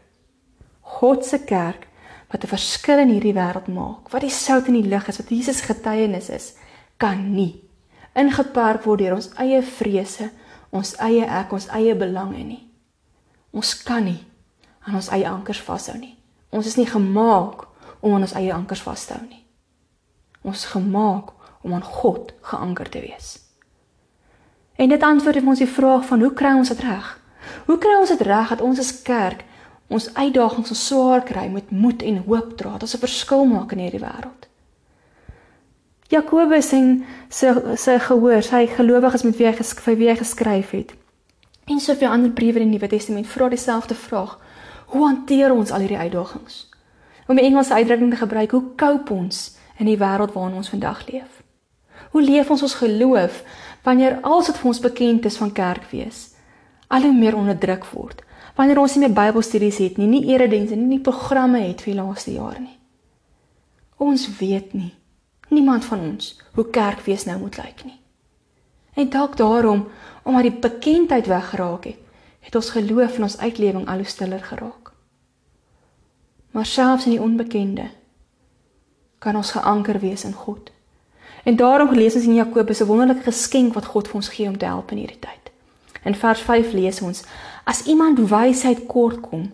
God 0.82 1.26
se 1.26 1.40
kerk 1.44 1.88
wat 2.32 2.44
'n 2.44 2.48
verskil 2.48 3.00
in 3.00 3.10
hierdie 3.10 3.34
wêreld 3.34 3.68
maak, 3.68 4.10
wat 4.10 4.22
die 4.22 4.30
sout 4.30 4.68
in 4.68 4.74
die 4.74 4.90
lig 4.90 5.08
is, 5.08 5.18
wat 5.18 5.30
Jesus 5.30 5.62
getuienis 5.62 6.30
is, 6.30 6.54
kan 6.98 7.34
nie 7.34 7.70
ingeperk 8.14 8.84
word 8.84 9.00
deur 9.00 9.16
ons 9.16 9.30
eie 9.38 9.62
vrese, 9.62 10.30
ons 10.70 10.96
eie 11.00 11.26
ek, 11.26 11.54
ons 11.54 11.68
eie 11.76 11.96
belange 11.96 12.44
nie. 12.44 12.64
Ons 13.54 13.74
kan 13.84 14.04
nie 14.06 14.26
aan 14.86 14.96
ons 14.96 15.10
eie 15.14 15.28
ankers 15.30 15.62
vashou 15.62 15.98
nie. 15.98 16.16
Ons 16.50 16.68
is 16.68 16.78
nie 16.78 16.88
gemaak 16.90 17.68
om 18.00 18.14
aan 18.16 18.26
ons 18.26 18.36
eie 18.38 18.54
ankers 18.54 18.82
vas 18.82 19.06
te 19.06 19.14
hou 19.14 19.26
nie. 19.26 19.44
Ons 20.50 20.66
gemaak 20.66 21.32
om 21.62 21.74
aan 21.78 21.86
God 21.86 22.34
geanker 22.42 22.90
te 22.90 23.00
wees. 23.04 23.38
En 24.80 24.90
dit 24.90 25.04
antwoord 25.04 25.42
op 25.42 25.48
ons 25.54 25.62
die 25.62 25.68
vraag 25.68 26.06
van 26.06 26.22
hoe 26.24 26.34
kry 26.34 26.54
ons 26.56 26.72
dit 26.72 26.80
reg? 26.80 27.08
Hoe 27.66 27.78
kry 27.78 27.96
ons 28.00 28.10
dit 28.10 28.22
reg 28.22 28.50
dat 28.56 28.62
ons 28.66 28.80
as 28.80 29.02
kerk 29.06 29.46
ons 29.90 30.12
uitdagings 30.14 30.70
so 30.70 30.78
swaar 30.78 31.24
kry 31.26 31.48
met 31.50 31.72
moed 31.74 32.06
en 32.06 32.22
hoop 32.26 32.54
dra 32.58 32.72
dat 32.78 32.86
ons 32.88 32.96
'n 32.96 33.06
verskil 33.06 33.46
maak 33.46 33.72
in 33.72 33.84
hierdie 33.84 34.06
wêreld? 34.06 34.48
Jakobus 36.10 36.72
en 36.74 37.06
sy 37.30 37.54
sy 37.76 38.00
gehoor, 38.00 38.42
sy 38.42 38.68
gelowiges 38.68 39.24
met 39.24 39.38
wie 39.38 39.48
hy 39.48 39.54
geskryf, 39.54 39.98
wie 39.98 40.10
hy 40.10 40.16
geskryf 40.16 40.72
het. 40.72 40.94
En 41.66 41.80
soveel 41.80 42.10
ander 42.10 42.32
briewe 42.32 42.60
in 42.60 42.72
die 42.72 42.78
Nuwe 42.80 42.88
Testament 42.88 43.28
vra 43.28 43.50
dieselfde 43.50 43.96
vraag: 43.96 44.40
Hoe 44.86 45.06
hanteer 45.06 45.54
ons 45.54 45.72
al 45.72 45.80
hierdie 45.80 45.98
uitdagings? 45.98 46.70
Om 47.28 47.36
'n 47.36 47.44
Engelse 47.44 47.74
uitdrukking 47.74 48.10
te 48.10 48.16
gebruik, 48.16 48.52
hoe 48.52 48.64
cope 48.76 49.14
ons 49.14 49.59
in 49.80 49.88
die 49.88 49.98
wêreld 49.98 50.36
waarin 50.36 50.60
ons 50.60 50.70
vandag 50.70 51.06
leef? 51.08 51.42
Hoe 52.12 52.24
leef 52.24 52.50
ons 52.50 52.64
ons 52.66 52.78
geloof 52.82 53.44
wanneer 53.84 54.20
alles 54.22 54.52
wat 54.52 54.60
vir 54.60 54.72
ons 54.72 54.84
bekend 54.84 55.26
is 55.26 55.40
van 55.40 55.52
kerk 55.56 55.90
wees 55.92 56.28
al 56.90 57.06
hoe 57.06 57.14
meer 57.14 57.38
onderdruk 57.38 57.86
word? 57.94 58.24
Wanneer 58.58 58.80
ons 58.82 58.96
nie 58.96 59.08
meer 59.08 59.16
Bybelstudies 59.16 59.78
het 59.78 59.98
nie, 59.98 60.08
nie 60.10 60.26
eredienste 60.34 60.76
nie, 60.76 60.98
nie 60.98 61.04
programme 61.06 61.62
het 61.62 61.84
vir 61.86 61.94
die 61.94 62.00
laaste 62.02 62.34
jaar 62.34 62.58
nie. 62.60 62.76
Ons 64.00 64.28
weet 64.40 64.74
nie 64.74 64.94
Niemand 65.50 65.86
van 65.86 66.00
ons 66.00 66.42
hoe 66.54 66.70
kerk 66.70 67.00
wees 67.00 67.26
nou 67.26 67.40
moet 67.40 67.58
lyk 67.58 67.82
nie. 67.86 67.98
En 68.94 69.10
dalk 69.10 69.38
daarom 69.38 69.88
omdat 70.24 70.46
die 70.46 70.60
bekendheid 70.62 71.26
weggeraak 71.28 71.86
het, 71.90 71.98
het 72.40 72.56
ons 72.56 72.70
geloof 72.70 73.18
in 73.18 73.26
ons 73.26 73.38
uitlewing 73.38 73.88
al 73.90 74.04
hoe 74.04 74.06
stiller 74.06 74.44
geraak. 74.44 74.92
Maar 76.52 76.66
selfs 76.66 77.06
in 77.06 77.16
die 77.16 77.22
onbekende 77.22 77.90
kan 79.20 79.36
ons 79.36 79.52
geanker 79.52 80.00
wees 80.00 80.24
in 80.24 80.34
God. 80.34 80.72
En 81.44 81.56
daarom 81.56 81.94
lees 81.94 82.16
ons 82.16 82.26
in 82.26 82.34
Jakobus 82.34 82.82
'n 82.82 82.86
wonderlike 82.86 83.24
geskenk 83.24 83.74
wat 83.74 83.86
God 83.86 84.08
vir 84.08 84.16
ons 84.16 84.30
gee 84.30 84.48
om 84.48 84.58
te 84.58 84.66
help 84.66 84.92
in 84.92 84.98
hierdie 84.98 85.20
tyd. 85.20 85.52
In 86.04 86.16
vers 86.16 86.42
5 86.42 86.72
lees 86.72 87.02
ons: 87.02 87.24
As 87.64 87.84
iemand 87.84 88.20
wysheid 88.20 88.86
kort 88.86 89.20
kom, 89.22 89.52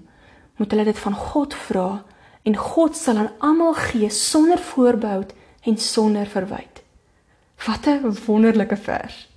moet 0.56 0.72
hulle 0.72 0.84
dit 0.84 1.00
van 1.00 1.14
God 1.14 1.54
vra 1.54 2.04
en 2.44 2.56
God 2.56 2.96
sal 2.96 3.18
aan 3.18 3.32
almal 3.38 3.74
gee 3.74 4.10
sonder 4.10 4.58
voorbehou 4.58 5.24
en 5.62 5.78
sonder 5.78 6.26
verwyd. 6.26 6.84
Wat 7.66 7.86
'n 7.88 8.18
wonderlike 8.26 8.78
vers. 8.78 9.30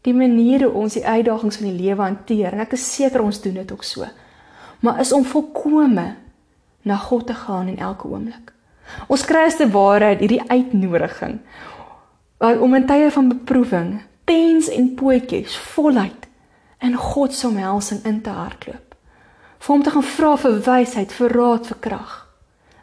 Die 0.00 0.14
manier 0.14 0.62
hoe 0.62 0.72
ons 0.72 0.92
die 0.92 1.06
uitdagings 1.06 1.56
van 1.56 1.66
die 1.66 1.82
lewe 1.82 2.02
hanteer, 2.02 2.52
en 2.52 2.60
ek 2.60 2.72
is 2.72 2.94
seker 2.94 3.22
ons 3.22 3.40
doen 3.40 3.54
dit 3.54 3.72
ook 3.72 3.84
so, 3.84 4.06
maar 4.80 5.00
is 5.00 5.12
om 5.12 5.24
volkome 5.24 6.14
na 6.82 6.96
God 6.96 7.26
te 7.26 7.34
gaan 7.34 7.68
in 7.68 7.78
elke 7.78 8.08
oomblik. 8.08 8.55
Ons 9.08 9.24
kry 9.24 9.46
as 9.46 9.56
te 9.56 9.68
ware 9.70 10.16
hierdie 10.16 10.42
uitnodiging 10.48 11.40
om 12.38 12.74
in 12.76 12.86
tye 12.86 13.10
van 13.10 13.28
beproewing, 13.28 13.90
pens 14.28 14.68
en 14.68 14.94
pootjies 14.98 15.56
voluit 15.72 16.26
in 16.84 16.94
God 16.94 17.34
se 17.34 17.46
omhelsing 17.48 18.02
in 18.04 18.20
te 18.20 18.30
hardloop. 18.30 18.94
Vir 19.58 19.72
hom 19.72 19.82
te 19.82 19.90
gaan 19.90 20.04
vra 20.04 20.36
vir 20.36 20.58
wysheid, 20.66 21.12
vir 21.12 21.32
raad, 21.32 21.66
vir 21.66 21.78
krag. 21.80 22.12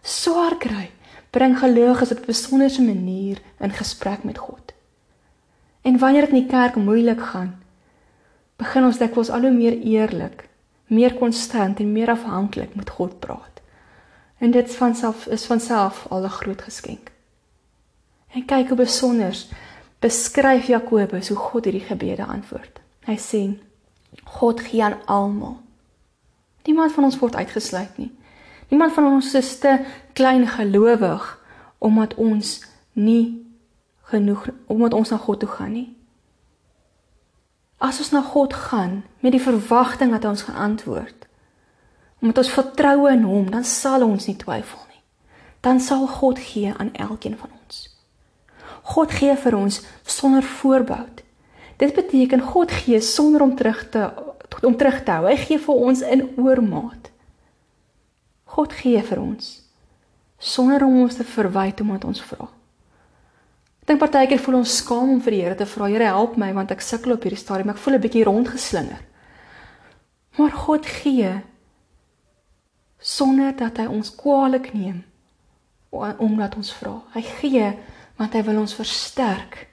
Swaar 0.02 0.58
kry, 0.60 0.90
bring 1.32 1.56
gelowiges 1.60 2.12
op 2.12 2.24
'n 2.24 2.32
besondere 2.32 2.82
manier 2.82 3.38
in 3.60 3.72
gesprek 3.72 4.24
met 4.24 4.38
God. 4.38 4.74
En 5.82 5.98
wanneer 5.98 6.22
dit 6.22 6.30
in 6.30 6.42
die 6.42 6.50
kerk 6.50 6.76
moeilik 6.76 7.22
gaan, 7.22 7.56
begin 8.58 8.84
ons 8.84 8.98
dikwels 8.98 9.30
al 9.30 9.42
hoe 9.42 9.52
meer 9.52 9.78
eerlik, 9.82 10.50
meer 10.88 11.14
konstant 11.14 11.80
en 11.80 11.92
meer 11.92 12.10
afhanklik 12.10 12.76
met 12.76 12.90
God 12.90 13.20
praat. 13.20 13.53
En 14.44 14.52
dit 14.52 14.76
van 14.76 14.96
self 14.96 15.26
is 15.26 15.46
van 15.46 15.60
self 15.60 16.06
al 16.10 16.24
'n 16.24 16.30
groot 16.30 16.62
geskenk. 16.62 17.12
En 18.28 18.46
kyk 18.46 18.68
hoe 18.68 18.78
besonder 18.78 19.46
beskryf 20.00 20.66
Jakobus 20.66 21.28
hoe 21.28 21.38
God 21.38 21.64
hierdie 21.64 21.88
gebede 21.88 22.26
antwoord. 22.26 22.80
Hy 23.00 23.18
sê 23.18 23.60
God 24.24 24.60
gee 24.60 24.84
aan 24.84 25.06
almal. 25.06 25.62
Niemand 26.64 26.92
van 26.92 27.04
ons 27.04 27.20
word 27.20 27.36
uitgesluit 27.36 27.98
nie. 27.98 28.12
Niemand 28.68 28.94
van 28.94 29.06
ons 29.06 29.34
is 29.34 29.60
te 29.60 29.80
klein 30.14 30.48
gelowig 30.48 31.40
omdat 31.78 32.14
ons 32.14 32.66
nie 32.92 33.56
genoeg 34.02 34.48
omdat 34.66 34.94
ons 34.94 35.10
na 35.10 35.18
God 35.18 35.40
toe 35.40 35.50
gaan 35.50 35.72
nie. 35.72 35.98
As 37.78 38.00
ons 38.00 38.12
na 38.12 38.22
God 38.22 38.54
gaan 38.54 39.04
met 39.20 39.32
die 39.32 39.42
verwagting 39.42 40.12
dat 40.12 40.24
hy 40.24 40.30
ons 40.30 40.42
gaan 40.42 40.56
antwoord, 40.56 41.23
omdat 42.24 42.40
ons 42.46 42.54
vertrou 42.56 43.10
in 43.12 43.26
hom, 43.28 43.50
dan 43.52 43.66
sal 43.68 44.06
ons 44.08 44.30
nie 44.30 44.38
twyfel 44.40 44.80
nie. 44.88 45.02
Dan 45.60 45.82
sal 45.84 46.08
God 46.08 46.40
gee 46.40 46.72
aan 46.72 46.94
elkeen 46.96 47.36
van 47.38 47.52
ons. 47.52 47.90
God 48.96 49.12
gee 49.12 49.36
vir 49.36 49.58
ons 49.60 49.82
sonder 50.08 50.44
voorbehou. 50.44 51.10
Dit 51.84 51.96
beteken 51.96 52.42
God 52.54 52.72
gee 52.72 53.02
sonder 53.04 53.44
om 53.44 53.56
terug 53.60 53.90
te 53.90 54.08
om 54.64 54.76
terug 54.78 55.02
te 55.04 55.12
hou. 55.12 55.26
Hy 55.28 55.36
gee 55.36 55.60
vir 55.60 55.80
ons 55.90 56.02
in 56.06 56.22
oormaat. 56.40 57.10
God 58.54 58.74
gee 58.78 59.02
vir 59.04 59.20
ons 59.20 59.48
sonder 60.44 60.84
om 60.86 61.02
ons 61.02 61.16
te 61.16 61.24
verwyd 61.24 61.82
omdat 61.82 62.06
ons 62.06 62.22
vra. 62.28 62.46
Ek 63.84 63.90
dink 63.90 64.00
partykeer 64.00 64.40
voel 64.40 64.62
ons 64.62 64.76
skaam 64.80 65.10
om 65.16 65.22
vir 65.24 65.36
die 65.36 65.42
Here 65.44 65.56
te 65.60 65.68
vra, 65.68 65.90
Here 65.92 66.12
help 66.12 66.38
my 66.40 66.52
want 66.56 66.72
ek 66.72 66.84
sukkel 66.84 67.18
op 67.18 67.26
hierdie 67.26 67.40
stadium. 67.40 67.74
Ek 67.74 67.82
voel 67.84 67.96
'n 67.96 68.04
bietjie 68.04 68.24
rondgeslinger. 68.24 69.02
Maar 70.38 70.52
God 70.52 70.86
gee 70.86 71.42
sonder 73.04 73.52
dat 73.60 73.82
hy 73.82 73.90
ons 73.92 74.14
kwaadlik 74.16 74.72
neem 74.74 75.04
omdat 75.94 76.56
ons 76.58 76.72
vra. 76.74 76.96
Hy 77.14 77.22
gee 77.22 77.66
want 78.18 78.34
hy 78.34 78.42
wil 78.48 78.64
ons 78.64 78.74
versterk. 78.74 79.68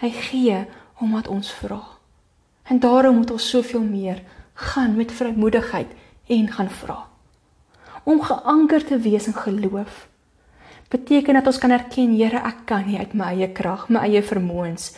Hy 0.00 0.10
gee 0.12 0.58
omdat 1.00 1.28
ons 1.32 1.48
vra. 1.62 1.80
En 2.68 2.80
daarom 2.80 3.16
moet 3.20 3.30
ons 3.32 3.48
soveel 3.48 3.84
meer 3.84 4.20
gaan 4.54 4.96
met 4.96 5.12
vrymoedigheid 5.12 5.88
en 6.26 6.50
gaan 6.52 6.68
vra. 6.68 6.98
Om 8.04 8.20
geanker 8.20 8.84
te 8.84 8.98
wees 8.98 9.26
in 9.30 9.36
geloof 9.36 10.08
beteken 10.92 11.34
dat 11.34 11.46
ons 11.46 11.58
kan 11.58 11.72
erken 11.74 12.12
Here, 12.14 12.38
ek 12.38 12.66
kan 12.68 12.84
nie 12.86 12.98
uit 13.00 13.14
my 13.18 13.32
eie 13.34 13.48
krag, 13.52 13.88
my 13.88 14.04
eie 14.06 14.22
vermoëns 14.22 14.92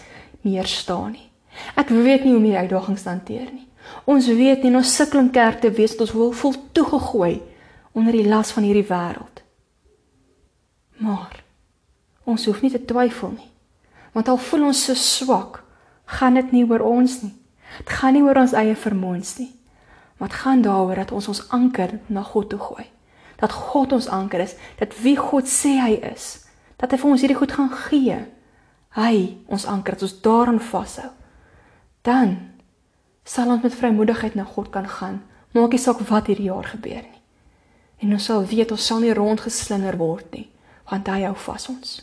meer 0.45 0.67
staan 0.69 1.15
nie. 1.15 1.29
Ek 1.79 1.89
weet 1.89 2.27
nie 2.27 2.35
hoe 2.35 2.41
om 2.41 2.45
hierdie 2.45 2.67
uitdagings 2.67 3.07
te 3.07 3.09
hanteer 3.09 3.47
nie. 3.49 3.65
Ons 4.05 4.27
weet 4.29 4.67
nie 4.67 4.75
ons 4.77 4.97
sukkel 4.97 5.23
om 5.23 5.31
kerk 5.33 5.63
te 5.63 5.71
wees, 5.73 5.95
ons 5.97 6.13
wil 6.13 6.35
voel 6.37 6.59
toegegooi 6.77 7.37
onder 7.97 8.13
die 8.13 8.29
las 8.29 8.53
van 8.53 8.67
hierdie 8.69 8.85
wêreld. 8.85 9.41
Maar 11.01 11.43
ons 12.29 12.45
hoef 12.45 12.61
nie 12.61 12.71
te 12.71 12.83
twyfel 12.85 13.33
nie. 13.39 13.49
Want 14.13 14.29
al 14.29 14.41
voel 14.41 14.69
ons 14.69 14.83
so 14.85 14.97
swak, 14.97 15.63
gaan 16.05 16.37
dit 16.37 16.53
nie 16.53 16.65
oor 16.69 16.85
ons 16.85 17.23
nie. 17.23 17.33
Dit 17.79 17.95
gaan 17.99 18.17
nie 18.17 18.25
oor 18.25 18.37
ons 18.41 18.53
eie 18.57 18.77
vermoëns 18.77 19.37
nie. 19.41 19.51
Maar 20.21 20.29
dit 20.33 20.39
gaan 20.45 20.63
daaroor 20.65 21.01
dat 21.03 21.13
ons 21.17 21.29
ons 21.33 21.43
anker 21.57 21.99
na 22.13 22.23
God 22.25 22.51
toe 22.53 22.61
gooi. 22.61 22.87
Dat 23.41 23.53
God 23.53 23.93
ons 23.93 24.09
anker 24.13 24.45
is, 24.45 24.57
dat 24.81 24.97
wie 25.01 25.17
God 25.17 25.49
sê 25.49 25.77
hy 25.81 25.97
is, 26.13 26.47
dat 26.81 26.93
hy 26.93 27.01
vir 27.01 27.11
ons 27.11 27.25
hierdie 27.25 27.41
goed 27.41 27.53
gaan 27.57 27.73
gee. 27.89 28.21
Hy 28.97 29.17
ons 29.53 29.67
anker, 29.69 29.97
dat 29.97 30.05
ons 30.05 30.21
daaraan 30.25 30.61
vashou. 30.61 31.11
Dan 32.05 32.39
sal 33.25 33.53
ons 33.53 33.65
met 33.65 33.75
vrymoedigheid 33.75 34.37
na 34.37 34.45
God 34.45 34.73
kan 34.73 34.89
gaan. 34.89 35.21
Maak 35.57 35.73
nie 35.73 35.81
saak 35.81 36.01
wat 36.09 36.29
hierdie 36.29 36.49
jaar 36.49 36.69
gebeur 36.69 37.05
nie. 37.05 37.16
En 37.97 38.13
ons 38.13 38.25
sal 38.25 38.45
weet 38.45 38.71
ons 38.71 38.87
sal 38.87 39.01
nie 39.01 39.15
rondgeslinger 39.17 39.97
word 39.97 40.29
nie, 40.37 40.49
want 40.91 41.09
hy 41.09 41.23
hou 41.25 41.35
vas 41.47 41.69
ons. 41.73 41.95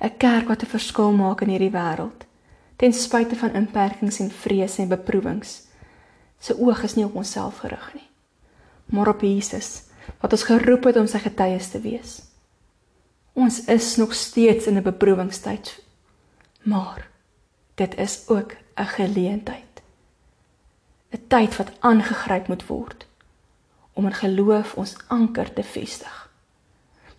'n 0.00 0.16
Kerk 0.16 0.48
wat 0.48 0.62
'n 0.62 0.74
verskil 0.76 1.12
maak 1.12 1.42
in 1.42 1.52
hierdie 1.52 1.72
wêreld, 1.72 2.24
ten 2.76 2.92
spyte 2.92 3.36
van 3.36 3.54
inperkings 3.54 4.20
en 4.20 4.30
vrese 4.30 4.82
en 4.82 4.88
beproewings. 4.88 5.66
Se 6.38 6.56
oog 6.58 6.82
is 6.82 6.94
nie 6.94 7.04
op 7.04 7.14
onsself 7.14 7.58
gerig 7.58 7.94
nie, 7.94 8.08
maar 8.86 9.08
op 9.08 9.20
Jesus, 9.20 9.82
wat 10.20 10.32
ons 10.32 10.42
geroep 10.42 10.84
het 10.84 10.96
om 10.96 11.06
sy 11.06 11.18
getuies 11.18 11.68
te 11.68 11.80
wees. 11.80 12.22
Ons 13.32 13.64
is 13.64 13.96
nog 13.96 14.14
steeds 14.14 14.66
in 14.66 14.76
'n 14.76 14.82
beproewingstyd, 14.82 15.82
maar 16.62 17.08
dit 17.74 17.96
is 17.98 18.28
ook 18.28 18.56
'n 18.76 18.84
geleentheid. 18.84 19.82
'n 21.12 21.24
Tyd 21.28 21.56
wat 21.56 21.72
aangegryp 21.80 22.48
moet 22.48 22.66
word 22.66 23.09
om 23.92 24.06
in 24.06 24.14
geloof 24.14 24.74
ons 24.76 24.96
anker 25.08 25.52
te 25.52 25.62
vestig. 25.62 26.30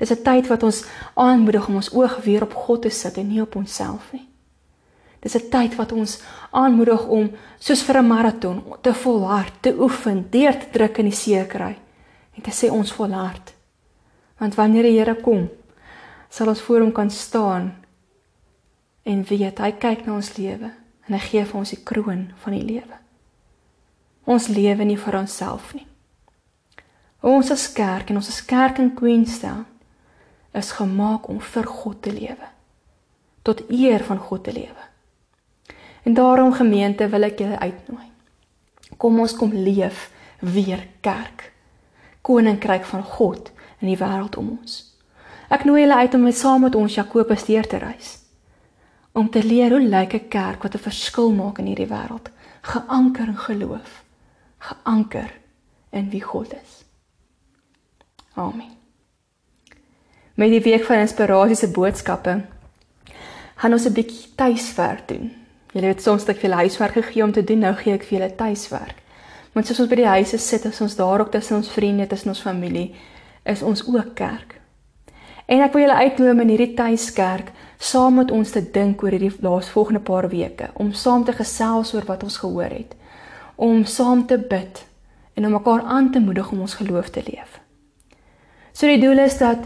Dis 0.02 0.12
'n 0.12 0.24
tyd 0.24 0.48
wat 0.48 0.64
ons 0.64 0.84
aanmoedig 1.14 1.68
om 1.68 1.76
ons 1.76 1.94
oog 1.94 2.24
weer 2.24 2.44
op 2.44 2.54
God 2.54 2.82
te 2.82 2.90
sit 2.90 3.18
en 3.18 3.28
nie 3.28 3.42
op 3.42 3.56
onsself 3.56 4.12
nie. 4.12 4.28
Dis 5.20 5.36
'n 5.36 5.50
tyd 5.50 5.76
wat 5.76 5.92
ons 5.92 6.22
aanmoedig 6.50 7.08
om 7.08 7.32
soos 7.60 7.84
vir 7.84 7.98
'n 7.98 8.08
maraton 8.08 8.64
te 8.82 8.94
volhard, 8.94 9.54
te 9.62 9.76
oefen, 9.80 10.28
deur 10.30 10.60
te 10.60 10.70
druk 10.72 10.98
in 10.98 11.06
die 11.06 11.16
seer 11.16 11.46
kry 11.46 11.78
en 12.36 12.42
te 12.42 12.52
sê 12.52 12.72
ons 12.72 12.92
volhard. 12.92 13.54
Want 14.38 14.56
wanneer 14.56 14.84
die 14.84 14.98
Here 14.98 15.16
kom, 15.16 15.50
sal 16.30 16.48
ons 16.48 16.62
voor 16.62 16.80
hom 16.80 16.92
kan 16.92 17.10
staan 17.10 17.76
en 19.04 19.24
weet 19.24 19.60
hy 19.60 19.72
kyk 19.72 20.06
na 20.06 20.14
ons 20.14 20.38
lewe 20.38 20.72
en 21.08 21.14
hy 21.14 21.20
gee 21.20 21.46
vir 21.46 21.60
ons 21.60 21.70
die 21.70 21.84
kroon 21.84 22.34
van 22.36 22.54
die 22.54 22.66
lewe. 22.66 22.98
Ons 24.26 24.48
lewe 24.48 24.84
nie 24.84 24.98
vir 24.98 25.18
onsself 25.20 25.74
nie. 25.74 25.91
Ons 27.22 27.52
as 27.54 27.68
kerk 27.72 28.10
en 28.10 28.18
ons 28.18 28.28
as 28.28 28.42
kerk 28.46 28.80
in 28.82 28.96
Queenstown 28.98 29.66
is 30.58 30.72
gemaak 30.74 31.28
om 31.30 31.38
vir 31.40 31.68
God 31.70 32.02
te 32.02 32.14
lewe. 32.14 32.48
Tot 33.46 33.62
eer 33.70 34.02
van 34.04 34.18
God 34.18 34.44
te 34.44 34.54
lewe. 34.54 34.88
En 36.04 36.14
daarom 36.18 36.54
gemeente 36.54 37.08
wil 37.10 37.30
ek 37.30 37.44
julle 37.44 37.60
uitnooi. 37.62 38.08
Kom 38.98 39.20
ons 39.22 39.36
kom 39.38 39.54
leef 39.54 40.10
weer 40.42 40.82
kerk. 41.06 41.52
Koninkryk 42.26 42.86
van 42.90 43.06
God 43.06 43.52
in 43.80 43.92
die 43.92 44.00
wêreld 44.02 44.38
om 44.42 44.56
ons. 44.58 44.82
Ek 45.54 45.66
nooi 45.68 45.84
julle 45.84 46.02
uit 46.02 46.18
om 46.18 46.26
met 46.26 46.38
saam 46.38 46.66
met 46.66 46.76
ons 46.76 46.98
Jakobus 46.98 47.46
deur 47.46 47.68
te 47.68 47.78
reis. 47.78 48.18
Om 49.14 49.30
te 49.30 49.44
leer 49.44 49.74
hoe 49.76 49.82
lyk 49.82 50.14
'n 50.14 50.28
kerk 50.30 50.64
wat 50.64 50.74
'n 50.74 50.88
verskil 50.90 51.32
maak 51.32 51.60
in 51.60 51.70
hierdie 51.70 51.92
wêreld, 51.94 52.30
geanker 52.62 53.28
in 53.28 53.38
geloof, 53.38 54.04
geanker 54.58 55.32
in 55.92 56.10
wie 56.10 56.22
God 56.22 56.54
is. 56.54 56.81
Amen. 58.34 58.72
Met 60.34 60.50
die 60.50 60.62
week 60.62 60.84
van 60.88 61.04
inspirasie 61.04 61.56
se 61.56 61.72
boodskappe 61.72 62.42
gaan 63.56 63.74
ons 63.74 63.86
'n 63.86 63.94
bietjie 63.94 64.36
tuiswerk 64.36 65.08
doen. 65.08 65.32
Julle 65.72 65.88
het 65.88 66.02
soms 66.02 66.26
net 66.26 66.38
vir 66.38 66.52
huiswerk 66.52 66.94
gegee 66.94 67.24
om 67.24 67.32
te 67.32 67.44
doen, 67.44 67.60
nou 67.60 67.74
gee 67.76 67.94
ek 67.94 68.04
vir 68.04 68.20
julle 68.20 68.36
tuiswerk. 68.36 68.96
Want 69.54 69.68
soos 69.68 69.80
ons 69.80 69.90
by 69.90 69.96
die 69.96 70.08
huise 70.08 70.38
sit, 70.38 70.66
as 70.66 70.82
ons 70.82 70.96
daar 70.96 71.20
ook 71.20 71.32
tussen 71.32 71.56
ons 71.56 71.72
vriende, 71.72 72.08
tussen 72.08 72.30
ons 72.30 72.42
familie, 72.42 72.96
is 73.46 73.62
ons 73.62 73.88
ook 73.88 74.16
kerk. 74.16 74.60
En 75.46 75.62
ek 75.62 75.74
wil 75.74 75.82
julle 75.82 76.04
uitnooi 76.04 76.42
in 76.42 76.50
hierdie 76.50 76.76
tuiskerk 76.76 77.52
saam 77.78 78.16
met 78.16 78.32
ons 78.32 78.52
te 78.52 78.62
dink 78.72 79.04
oor 79.04 79.12
hierdie 79.12 79.34
laasvolgende 79.42 80.00
paar 80.00 80.30
weke, 80.30 80.70
om 80.74 80.94
saam 80.94 81.24
te 81.24 81.34
gesels 81.34 81.94
oor 81.94 82.06
wat 82.06 82.24
ons 82.24 82.38
gehoor 82.38 82.70
het, 82.70 82.96
om 83.56 83.86
saam 83.86 84.26
te 84.28 84.38
bid 84.38 84.86
en 85.34 85.46
om 85.46 85.52
mekaar 85.52 85.82
aan 85.82 86.12
te 86.12 86.20
moedig 86.20 86.52
om 86.52 86.62
ons 86.62 86.74
geloof 86.74 87.10
te 87.10 87.24
leef. 87.26 87.61
So 88.74 88.88
die 88.88 89.00
doel 89.00 89.20
is 89.20 89.38
dat 89.38 89.66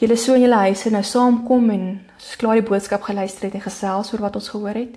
julle 0.00 0.16
so 0.16 0.34
in 0.34 0.46
julle 0.46 0.62
huise 0.68 0.90
nou 0.90 1.02
saamkom 1.02 1.70
en 1.70 1.84
as 2.16 2.36
klaar 2.36 2.60
die 2.60 2.68
boodskap 2.68 3.02
geluister 3.02 3.48
het 3.48 3.54
en 3.54 3.64
gesels 3.66 4.12
oor 4.12 4.20
wat 4.20 4.36
ons 4.36 4.48
gehoor 4.48 4.74
het. 4.78 4.96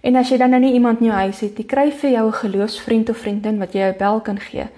En 0.00 0.16
as 0.16 0.30
jy 0.32 0.38
dan 0.40 0.54
nou 0.54 0.60
nie 0.62 0.72
iemand 0.72 1.00
in 1.00 1.10
jou 1.10 1.16
huis 1.16 1.40
het 1.44 1.58
nie, 1.58 1.66
kry 1.68 1.90
vir 1.90 2.10
jou 2.10 2.26
'n 2.26 2.40
geloofsvriend 2.42 3.10
of 3.10 3.16
vriendin 3.16 3.58
wat 3.58 3.72
jy 3.72 3.82
'n 3.82 3.98
bel 3.98 4.20
kan 4.20 4.38
gee. 4.40 4.68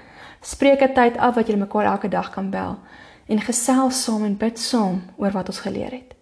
Spreek 0.41 0.83
'n 0.83 0.95
tyd 0.95 1.17
af 1.19 1.35
wat 1.35 1.47
julle 1.47 1.59
mekaar 1.59 1.85
elke 1.85 2.09
dag 2.09 2.31
kan 2.31 2.51
bel 2.51 2.79
en 3.27 3.41
gesels 3.41 4.03
saam 4.05 4.25
en 4.25 4.37
bid 4.37 4.59
saam 4.59 5.03
oor 5.17 5.31
wat 5.31 5.49
ons 5.49 5.61
geleer 5.61 5.91
het. 5.91 6.15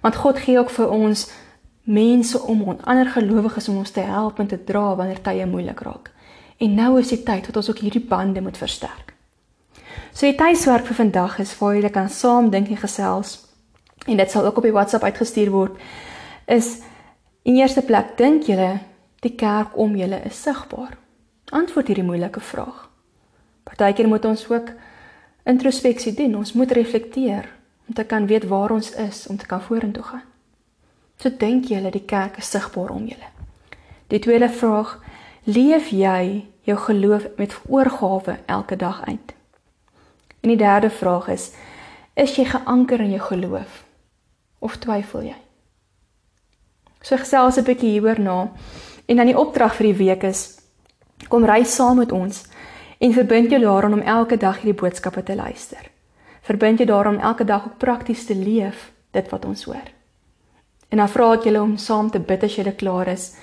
Want 0.00 0.16
God 0.16 0.38
gee 0.38 0.58
ook 0.58 0.70
vir 0.70 0.90
ons 0.90 1.30
mense 1.82 2.42
om 2.42 2.62
ons 2.62 2.82
ander 2.84 3.06
gelowiges 3.06 3.68
om 3.68 3.76
ons 3.76 3.90
te 3.90 4.00
help 4.00 4.38
en 4.38 4.46
te 4.46 4.64
dra 4.64 4.94
wanneer 4.96 5.22
tye 5.22 5.46
moeilik 5.46 5.80
raak. 5.80 6.10
En 6.58 6.74
nou 6.74 6.98
is 6.98 7.08
die 7.08 7.22
tyd 7.22 7.46
dat 7.46 7.56
ons 7.56 7.70
ook 7.70 7.78
hierdie 7.78 8.06
bande 8.08 8.40
moet 8.40 8.56
versterk. 8.56 9.17
So 10.12 10.26
die 10.26 10.36
tuiswerk 10.36 10.86
vir 10.86 10.94
vandag 11.04 11.38
is 11.38 11.54
waar 11.58 11.74
julle 11.74 11.90
kan 11.90 12.08
saam 12.08 12.50
dink 12.50 12.68
en 12.68 12.76
gesels 12.76 13.38
en 14.06 14.16
dit 14.16 14.30
sal 14.30 14.44
ook 14.44 14.56
op 14.56 14.62
die 14.62 14.72
WhatsApp 14.72 15.04
uitgestuur 15.04 15.50
word 15.50 15.76
is 16.46 16.78
In 17.48 17.56
eerste 17.56 17.80
plek 17.80 18.10
dink 18.18 18.44
julle 18.44 18.74
die 19.24 19.32
kerk 19.40 19.76
om 19.80 19.94
julle 19.96 20.18
is 20.28 20.36
sigbaar. 20.42 20.98
Antwoord 21.48 21.88
hierdie 21.88 22.04
moeilike 22.04 22.42
vraag. 22.44 22.82
Partykeer 23.64 24.08
moet 24.10 24.26
ons 24.28 24.42
ook 24.50 24.68
introspeksie 25.48 26.12
doen. 26.18 26.34
Ons 26.36 26.52
moet 26.52 26.74
reflekteer 26.76 27.48
om 27.88 27.96
te 27.96 28.04
kan 28.04 28.26
weet 28.28 28.44
waar 28.50 28.74
ons 28.76 28.90
is 29.00 29.22
om 29.32 29.40
te 29.40 29.48
kan 29.48 29.64
vorentoe 29.64 30.04
gaan. 30.10 30.26
So 31.16 31.32
dink 31.32 31.70
julle 31.72 31.88
die 31.94 32.04
kerk 32.04 32.36
is 32.36 32.50
sigbaar 32.52 32.92
om 32.92 33.08
julle. 33.08 33.32
Die 34.12 34.20
tweede 34.20 34.52
vraag, 34.52 34.98
leef 35.48 35.88
jy 35.88 36.44
jou 36.68 36.78
geloof 36.84 37.30
met 37.40 37.56
oorgawe 37.64 38.36
elke 38.44 38.76
dag 38.76 39.00
uit? 39.08 39.37
En 40.48 40.56
die 40.56 40.64
derde 40.64 40.88
vraag 40.90 41.26
is, 41.28 41.50
is 42.16 42.32
jy 42.38 42.46
geanker 42.48 43.02
in 43.04 43.10
jou 43.12 43.20
geloof 43.20 43.82
of 44.64 44.78
twyfel 44.80 45.26
jy? 45.26 45.34
So 47.04 47.20
gesels 47.20 47.58
'n 47.58 47.64
bietjie 47.64 47.90
hieroor 47.90 48.20
na. 48.20 48.48
En 49.06 49.16
dan 49.16 49.26
die 49.26 49.36
opdrag 49.36 49.74
vir 49.76 49.86
die 49.92 49.98
week 50.06 50.22
is 50.22 50.56
kom 51.28 51.44
ry 51.44 51.64
saam 51.64 51.96
met 51.96 52.12
ons 52.12 52.46
en 52.98 53.12
verbind 53.12 53.50
jou 53.50 53.60
daaraan 53.60 53.92
om 53.92 54.00
elke 54.00 54.36
dag 54.36 54.56
hierdie 54.56 54.80
boodskappe 54.80 55.22
te 55.22 55.34
luister. 55.36 55.90
Verbind 56.40 56.78
jou 56.78 56.88
daaraan 56.88 57.16
om 57.16 57.20
elke 57.20 57.44
dag 57.44 57.66
ook 57.66 57.78
prakties 57.78 58.24
te 58.24 58.34
leef 58.34 58.92
dit 59.10 59.28
wat 59.28 59.44
ons 59.44 59.64
hoor. 59.64 59.88
En 60.88 60.96
dan 60.98 61.08
vra 61.08 61.32
ek 61.32 61.44
julle 61.44 61.60
om 61.60 61.76
saam 61.76 62.10
te 62.10 62.20
bid 62.20 62.42
as 62.42 62.56
julle 62.56 62.72
klaar 62.72 63.08
is, 63.08 63.36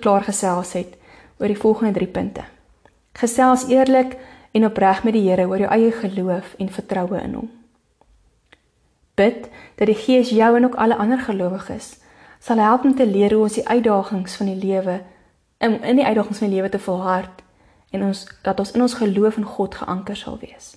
klaar 0.00 0.22
gesels 0.22 0.72
het 0.72 0.94
oor 1.38 1.48
die 1.48 1.58
volgende 1.58 1.92
3 1.92 2.06
punte. 2.06 2.44
Gesels 3.12 3.68
eerlik 3.68 4.16
en 4.52 4.64
opreg 4.64 5.04
met 5.04 5.12
die 5.12 5.28
Here 5.28 5.46
oor 5.46 5.58
jou 5.58 5.70
eie 5.70 5.92
geloof 5.92 6.54
en 6.58 6.68
vertroue 6.68 7.20
in 7.20 7.34
hom. 7.34 7.50
Bid 9.14 9.48
dat 9.76 9.86
die 9.86 9.96
Gees 9.96 10.30
jou 10.30 10.56
en 10.56 10.64
ook 10.64 10.74
alle 10.74 10.96
ander 10.96 11.18
gelowiges 11.18 11.96
sal 12.38 12.58
help 12.58 12.84
om 12.84 12.94
te 12.94 13.06
leer 13.06 13.32
hoe 13.32 13.42
ons 13.42 13.58
die 13.58 13.68
uitdagings 13.68 14.36
van 14.36 14.46
die 14.46 14.60
lewe 14.60 15.00
in 15.58 15.82
in 15.82 15.96
die 15.96 16.06
uitdagings 16.06 16.38
van 16.38 16.48
die 16.48 16.56
lewe 16.56 16.68
te 16.68 16.78
volhard 16.78 17.42
en 17.90 18.02
ons 18.02 18.26
dat 18.42 18.58
ons 18.58 18.72
in 18.72 18.82
ons 18.82 18.94
geloof 18.94 19.36
in 19.36 19.48
God 19.56 19.74
geanker 19.74 20.16
sal 20.16 20.38
wees. 20.38 20.76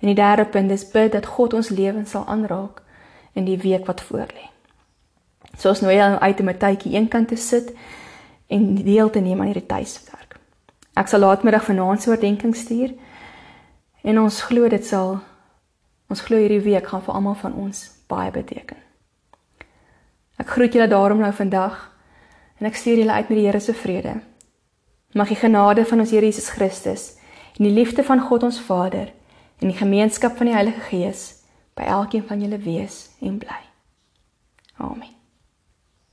En 0.00 0.08
die 0.08 0.16
derde 0.16 0.44
punt 0.44 0.70
is 0.70 0.88
bid 0.90 1.12
dat 1.12 1.26
God 1.26 1.54
ons 1.54 1.68
lewens 1.68 2.10
sal 2.10 2.26
aanraak 2.26 2.82
in 3.32 3.44
die 3.44 3.58
week 3.58 3.86
wat 3.86 4.02
voorlê. 4.02 4.48
So 5.56 5.68
ons 5.68 5.80
nooi 5.80 5.96
jou 5.96 6.18
uit 6.18 6.40
om 6.40 6.48
'n 6.48 6.58
tydjie 6.58 6.92
eenkant 6.92 7.28
te 7.28 7.36
sit 7.36 7.72
en 8.46 8.74
deel 8.74 9.10
te 9.10 9.20
neem 9.20 9.40
aan 9.40 9.46
hierdie 9.46 9.66
tuiswerk. 9.66 10.15
Ek 10.96 11.10
sal 11.12 11.20
laatmiddag 11.20 11.64
vanaand 11.64 12.02
so 12.02 12.10
'n 12.10 12.14
oordeenking 12.16 12.56
stuur 12.56 12.94
en 14.02 14.18
ons 14.18 14.42
glo 14.42 14.68
dit 14.68 14.86
sal 14.86 15.20
ons 16.08 16.20
glo 16.20 16.36
hierdie 16.36 16.64
week 16.64 16.86
gaan 16.86 17.02
vir 17.02 17.14
almal 17.14 17.34
van 17.34 17.54
ons 17.54 17.90
baie 18.08 18.30
beteken. 18.30 18.76
Ek 20.36 20.48
groet 20.48 20.72
julle 20.72 20.88
daarom 20.88 21.18
nou 21.18 21.32
vandag 21.32 21.92
en 22.60 22.66
ek 22.66 22.76
stuur 22.76 22.96
julle 22.96 23.12
uit 23.12 23.28
met 23.28 23.38
die 23.38 23.46
Here 23.46 23.60
se 23.60 23.74
vrede. 23.74 24.20
Mag 25.12 25.28
die 25.28 25.40
genade 25.40 25.84
van 25.84 26.00
ons 26.00 26.10
Here 26.10 26.26
Jesus 26.26 26.48
Christus 26.48 27.16
en 27.58 27.64
die 27.64 27.74
liefde 27.74 28.04
van 28.04 28.20
God 28.20 28.42
ons 28.42 28.60
Vader 28.60 29.12
en 29.58 29.68
die 29.68 29.76
gemeenskap 29.76 30.36
van 30.36 30.46
die 30.46 30.54
Heilige 30.54 30.80
Gees 30.80 31.42
by 31.74 31.82
elkeen 31.82 32.24
van 32.28 32.40
julle 32.40 32.58
wees 32.58 33.10
en 33.20 33.38
bly. 33.38 33.60
Amen. 34.76 35.15